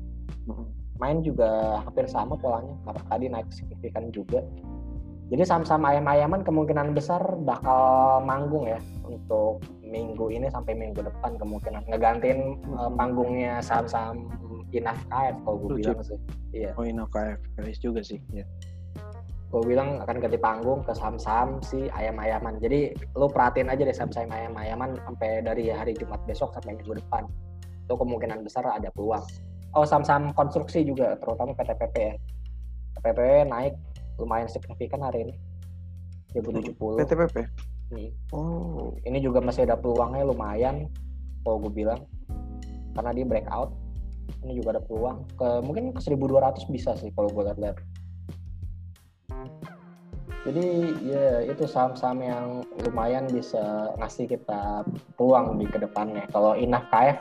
main 1.00 1.24
juga 1.24 1.80
hampir 1.82 2.04
sama 2.06 2.36
polanya 2.36 2.76
karena 2.84 3.02
tadi 3.08 3.26
naik 3.32 3.48
signifikan 3.48 4.12
juga 4.12 4.44
jadi 5.30 5.46
saham-saham 5.46 5.86
ayam-ayaman 5.86 6.42
kemungkinan 6.42 6.90
besar 6.90 7.22
bakal 7.46 8.18
manggung 8.26 8.66
ya 8.66 8.82
untuk 9.06 9.62
minggu 9.86 10.26
ini 10.26 10.50
sampai 10.50 10.74
minggu 10.74 11.06
depan 11.06 11.38
kemungkinan 11.38 11.86
ngegantiin 11.86 12.58
uh, 12.74 12.90
panggungnya 12.90 13.62
saham-saham 13.62 14.26
Inaf 14.70 14.98
KF 15.10 15.36
kalau 15.42 15.56
gue 15.66 15.82
bilang 15.82 15.98
sih. 16.02 16.18
Iya. 16.54 16.70
Oh 16.78 16.86
Inaf 16.86 17.10
KF, 17.10 17.38
guys 17.58 17.78
juga 17.82 18.02
sih. 18.06 18.22
Iya. 18.30 18.46
Gue 19.50 19.62
bilang 19.66 19.98
akan 19.98 20.22
ganti 20.22 20.38
panggung 20.38 20.86
ke 20.86 20.94
saham-saham 20.94 21.58
si 21.62 21.90
ayam-ayaman. 21.90 22.62
Jadi 22.62 22.94
lu 23.18 23.26
perhatiin 23.26 23.66
aja 23.66 23.82
deh 23.82 23.94
saham-saham 23.94 24.30
ayam-ayaman 24.30 24.94
sampai 25.02 25.42
dari 25.42 25.74
hari 25.74 25.94
Jumat 25.98 26.22
besok 26.26 26.54
sampai 26.54 26.78
minggu 26.78 27.02
depan. 27.02 27.26
Itu 27.86 27.98
kemungkinan 27.98 28.46
besar 28.46 28.62
ada 28.70 28.94
peluang. 28.94 29.26
Oh 29.70 29.86
saham-saham 29.86 30.34
konstruksi 30.34 30.82
juga, 30.82 31.14
terutama 31.20 31.54
PTPP 31.54 31.94
ya. 31.94 32.14
PTPP 32.98 33.46
naik 33.46 33.74
lumayan 34.18 34.50
signifikan 34.50 35.00
hari 35.02 35.30
ini. 35.30 35.34
2070. 36.34 37.00
PTPP? 37.06 37.36
Hmm. 37.90 38.10
Oh. 38.34 38.94
Ini 39.02 39.18
juga 39.22 39.42
masih 39.42 39.66
ada 39.66 39.78
peluangnya 39.78 40.26
lumayan, 40.26 40.90
kalau 41.46 41.62
gue 41.62 41.72
bilang. 41.84 42.02
Karena 42.94 43.14
dia 43.14 43.26
breakout 43.26 43.70
ini 44.44 44.62
juga 44.62 44.78
ada 44.78 44.82
peluang 44.82 45.26
ke 45.34 45.48
mungkin 45.64 45.92
ke 45.92 46.00
1200 46.00 46.70
bisa 46.70 46.94
sih 46.96 47.10
kalau 47.12 47.28
gue 47.30 47.42
lihat-lihat 47.44 47.76
jadi 50.40 50.66
ya 51.04 51.26
itu 51.52 51.68
saham-saham 51.68 52.24
yang 52.24 52.46
lumayan 52.88 53.28
bisa 53.28 53.92
ngasih 54.00 54.24
kita 54.24 54.86
peluang 55.20 55.60
di 55.60 55.68
ke 55.68 55.76
depannya 55.76 56.24
kalau 56.32 56.56
Inaf 56.56 56.88
KF 56.88 57.18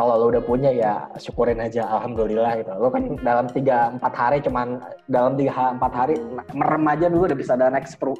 kalau 0.00 0.16
lo 0.16 0.26
udah 0.32 0.40
punya 0.40 0.72
ya 0.72 1.04
syukurin 1.20 1.60
aja 1.60 1.84
alhamdulillah 1.84 2.64
gitu. 2.64 2.72
Lo 2.80 2.88
kan 2.88 3.20
dalam 3.20 3.52
tiga 3.52 3.92
empat 3.92 4.12
hari 4.16 4.40
cuman 4.40 4.80
dalam 5.12 5.36
tiga 5.36 5.76
empat 5.76 5.92
hari 5.92 6.16
merem 6.56 6.84
aja 6.88 7.12
dulu 7.12 7.28
udah 7.28 7.36
bisa 7.36 7.52
ada 7.60 7.68
next 7.68 8.00
pro 8.00 8.16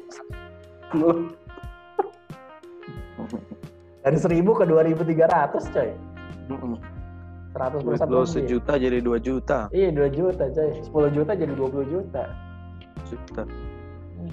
dari 4.05 4.17
seribu 4.21 4.53
ke 4.53 4.69
dua 4.69 4.85
ribu 4.85 5.01
tiga 5.01 5.25
ratus 5.25 5.65
coy. 5.73 5.89
100 7.51 7.83
persen 7.83 8.07
lo 8.07 8.23
sejuta 8.23 8.79
jadi 8.79 9.03
2 9.03 9.19
juta. 9.19 9.67
Iya 9.75 9.89
2 9.91 10.07
juta 10.13 10.47
coy. 10.53 10.71
10 10.85 11.17
juta 11.17 11.31
jadi 11.33 11.51
20 11.51 11.83
juta 11.89 12.23
juta. 13.11 13.43
Hmm. 13.43 14.31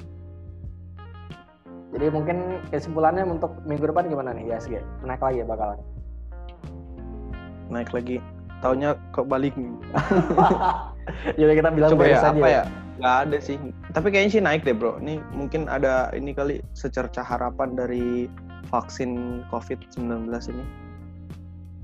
jadi 1.96 2.06
mungkin 2.12 2.37
kesimpulannya 2.70 3.24
untuk 3.26 3.58
minggu 3.66 3.90
depan 3.90 4.06
gimana 4.06 4.30
nih 4.37 4.54
ya 4.54 4.58
sih 4.61 4.78
naik 5.02 5.22
lagi 5.22 5.42
ya 5.42 5.46
bakalan 5.48 5.80
naik 7.68 7.92
lagi. 7.94 8.18
Tahunnya 8.59 8.98
kebalik 9.14 9.54
jadi 11.38 11.52
kita 11.57 11.70
bilang 11.70 11.94
coba 11.94 12.04
ya 12.11 12.20
apa 12.20 12.48
ya, 12.48 12.50
ya? 12.50 12.62
Nggak 12.98 13.16
ada 13.24 13.37
sih. 13.38 13.57
Tapi 13.94 14.07
kayaknya 14.11 14.31
sih 14.35 14.42
naik 14.42 14.66
deh 14.66 14.74
bro. 14.74 14.98
Ini 14.98 15.22
mungkin 15.31 15.70
ada 15.70 16.11
ini 16.11 16.35
kali 16.35 16.61
secerca 16.74 17.22
harapan 17.22 17.78
dari 17.78 18.26
vaksin 18.68 19.42
covid 19.48 19.78
19 19.94 20.26
ini. 20.52 20.64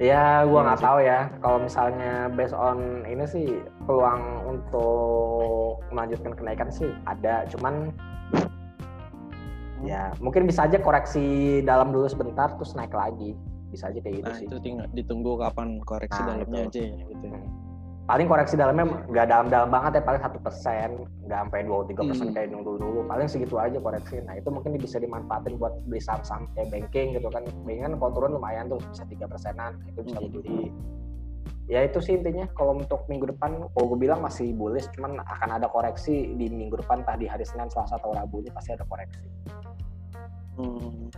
Ya, 0.02 0.42
gue 0.42 0.58
iya 0.58 0.66
nggak 0.66 0.82
tahu 0.82 0.98
ya. 1.06 1.20
Kalau 1.38 1.58
misalnya 1.62 2.26
based 2.34 2.56
on 2.56 3.06
ini 3.06 3.24
sih 3.30 3.62
peluang 3.86 4.42
untuk 4.50 5.78
melanjutkan 5.94 6.34
kenaikan 6.34 6.66
sih 6.74 6.90
ada. 7.06 7.46
Cuman 7.54 7.94
ya 9.86 10.10
mungkin 10.18 10.50
bisa 10.50 10.66
aja 10.66 10.82
koreksi 10.82 11.60
dalam 11.62 11.94
dulu 11.94 12.10
sebentar 12.10 12.50
terus 12.58 12.74
naik 12.74 12.90
lagi. 12.90 13.38
Bisa 13.74 13.90
aja 13.90 13.98
kayak 13.98 14.22
gitu 14.22 14.30
nah, 14.30 14.38
sih. 14.38 14.46
Itu 14.46 14.58
tinggal 14.62 14.86
ditunggu 14.94 15.32
kapan 15.42 15.82
koreksi 15.82 16.20
nah, 16.22 16.38
dalamnya 16.38 16.62
itu. 16.70 16.70
aja 16.70 16.82
ya 16.86 17.04
gitu. 17.10 17.26
Hmm 17.26 17.64
paling 18.04 18.28
koreksi 18.28 18.60
dalamnya 18.60 18.84
nggak 19.08 19.26
dalam-dalam 19.32 19.68
banget 19.72 19.92
ya 20.00 20.02
paling 20.04 20.20
satu 20.20 20.38
persen 20.44 21.08
nggak 21.24 21.38
sampai 21.40 21.64
dua 21.64 21.88
tiga 21.88 22.02
persen 22.04 22.28
hmm. 22.28 22.36
kayak 22.36 22.48
dulu 22.52 22.76
dulu 22.76 23.00
paling 23.08 23.28
segitu 23.32 23.56
aja 23.56 23.80
koreksi 23.80 24.20
nah 24.28 24.36
itu 24.36 24.48
mungkin 24.52 24.76
bisa 24.76 25.00
dimanfaatin 25.00 25.56
buat 25.56 25.72
beli 25.88 26.04
saham-saham 26.04 26.44
kayak 26.52 26.68
banking 26.68 27.16
gitu 27.16 27.32
kan 27.32 27.48
banking 27.64 27.80
kan 27.80 27.96
kalau 27.96 28.12
turun 28.12 28.36
lumayan 28.36 28.68
tuh 28.68 28.76
bisa 28.92 29.08
tiga 29.08 29.24
persenan 29.24 29.80
itu 29.88 30.04
bisa 30.04 30.20
hmm. 30.20 30.28
beli 30.36 30.60
ya 31.64 31.80
itu 31.80 31.96
sih 32.04 32.20
intinya 32.20 32.44
kalau 32.52 32.76
untuk 32.76 33.08
minggu 33.08 33.24
depan 33.32 33.56
kalau 33.72 33.86
gue 33.96 33.98
bilang 34.04 34.20
masih 34.20 34.52
bullish 34.52 34.84
cuman 34.92 35.24
akan 35.24 35.56
ada 35.56 35.64
koreksi 35.72 36.28
di 36.36 36.52
minggu 36.52 36.76
depan 36.84 37.00
entah 37.00 37.16
di 37.16 37.24
hari 37.24 37.48
Senin 37.48 37.72
Selasa 37.72 37.96
atau 37.96 38.12
Rabu 38.12 38.44
ini 38.44 38.52
pasti 38.52 38.76
ada 38.76 38.84
koreksi 38.84 39.24
hmm. 40.60 41.08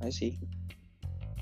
I 0.00 0.10
see 0.10 0.40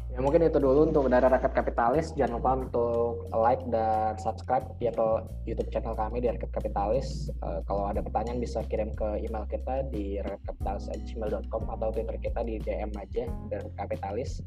Ya 0.09 0.25
mungkin 0.25 0.41
itu 0.41 0.57
dulu 0.57 0.89
untuk 0.89 1.07
dari 1.13 1.31
Rakyat 1.31 1.53
Kapitalis. 1.53 2.17
Jangan 2.17 2.41
lupa 2.41 2.51
untuk 2.59 3.31
like 3.31 3.63
dan 3.69 4.17
subscribe 4.19 4.65
di 4.81 4.89
atau 4.89 5.23
YouTube 5.45 5.69
channel 5.69 5.93
kami 5.93 6.25
di 6.25 6.33
Rakyat 6.33 6.49
Kapitalis. 6.49 7.29
Uh, 7.45 7.61
kalau 7.69 7.87
ada 7.87 8.01
pertanyaan 8.01 8.41
bisa 8.41 8.65
kirim 8.67 8.91
ke 8.97 9.23
email 9.23 9.45
kita 9.47 9.85
di 9.93 10.19
rakyatkapitalis@gmail.com 10.25 11.63
atau 11.71 11.89
Twitter 11.93 12.17
kita 12.19 12.41
di 12.41 12.57
DM 12.57 12.91
aja 12.97 13.31
dari 13.53 13.69
Kapitalis. 13.77 14.41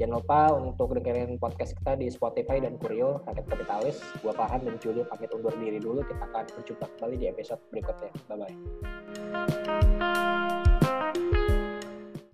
Jangan 0.00 0.12
lupa 0.20 0.40
untuk 0.58 0.92
dengerin 0.98 1.38
podcast 1.40 1.78
kita 1.78 1.96
di 2.00 2.08
Spotify 2.08 2.58
dan 2.58 2.74
Kurio 2.80 3.20
Rakyat 3.30 3.46
Kapitalis. 3.52 4.02
Gua 4.26 4.32
Farhan 4.32 4.64
dan 4.64 4.80
Julio 4.80 5.04
pamit 5.06 5.30
undur 5.30 5.52
diri 5.60 5.78
dulu. 5.78 6.02
Kita 6.02 6.24
akan 6.24 6.50
berjumpa 6.50 6.88
kembali 6.96 7.14
di 7.20 7.26
episode 7.28 7.60
berikutnya. 7.68 8.10
Bye 8.26 8.36
bye. 8.42 9.95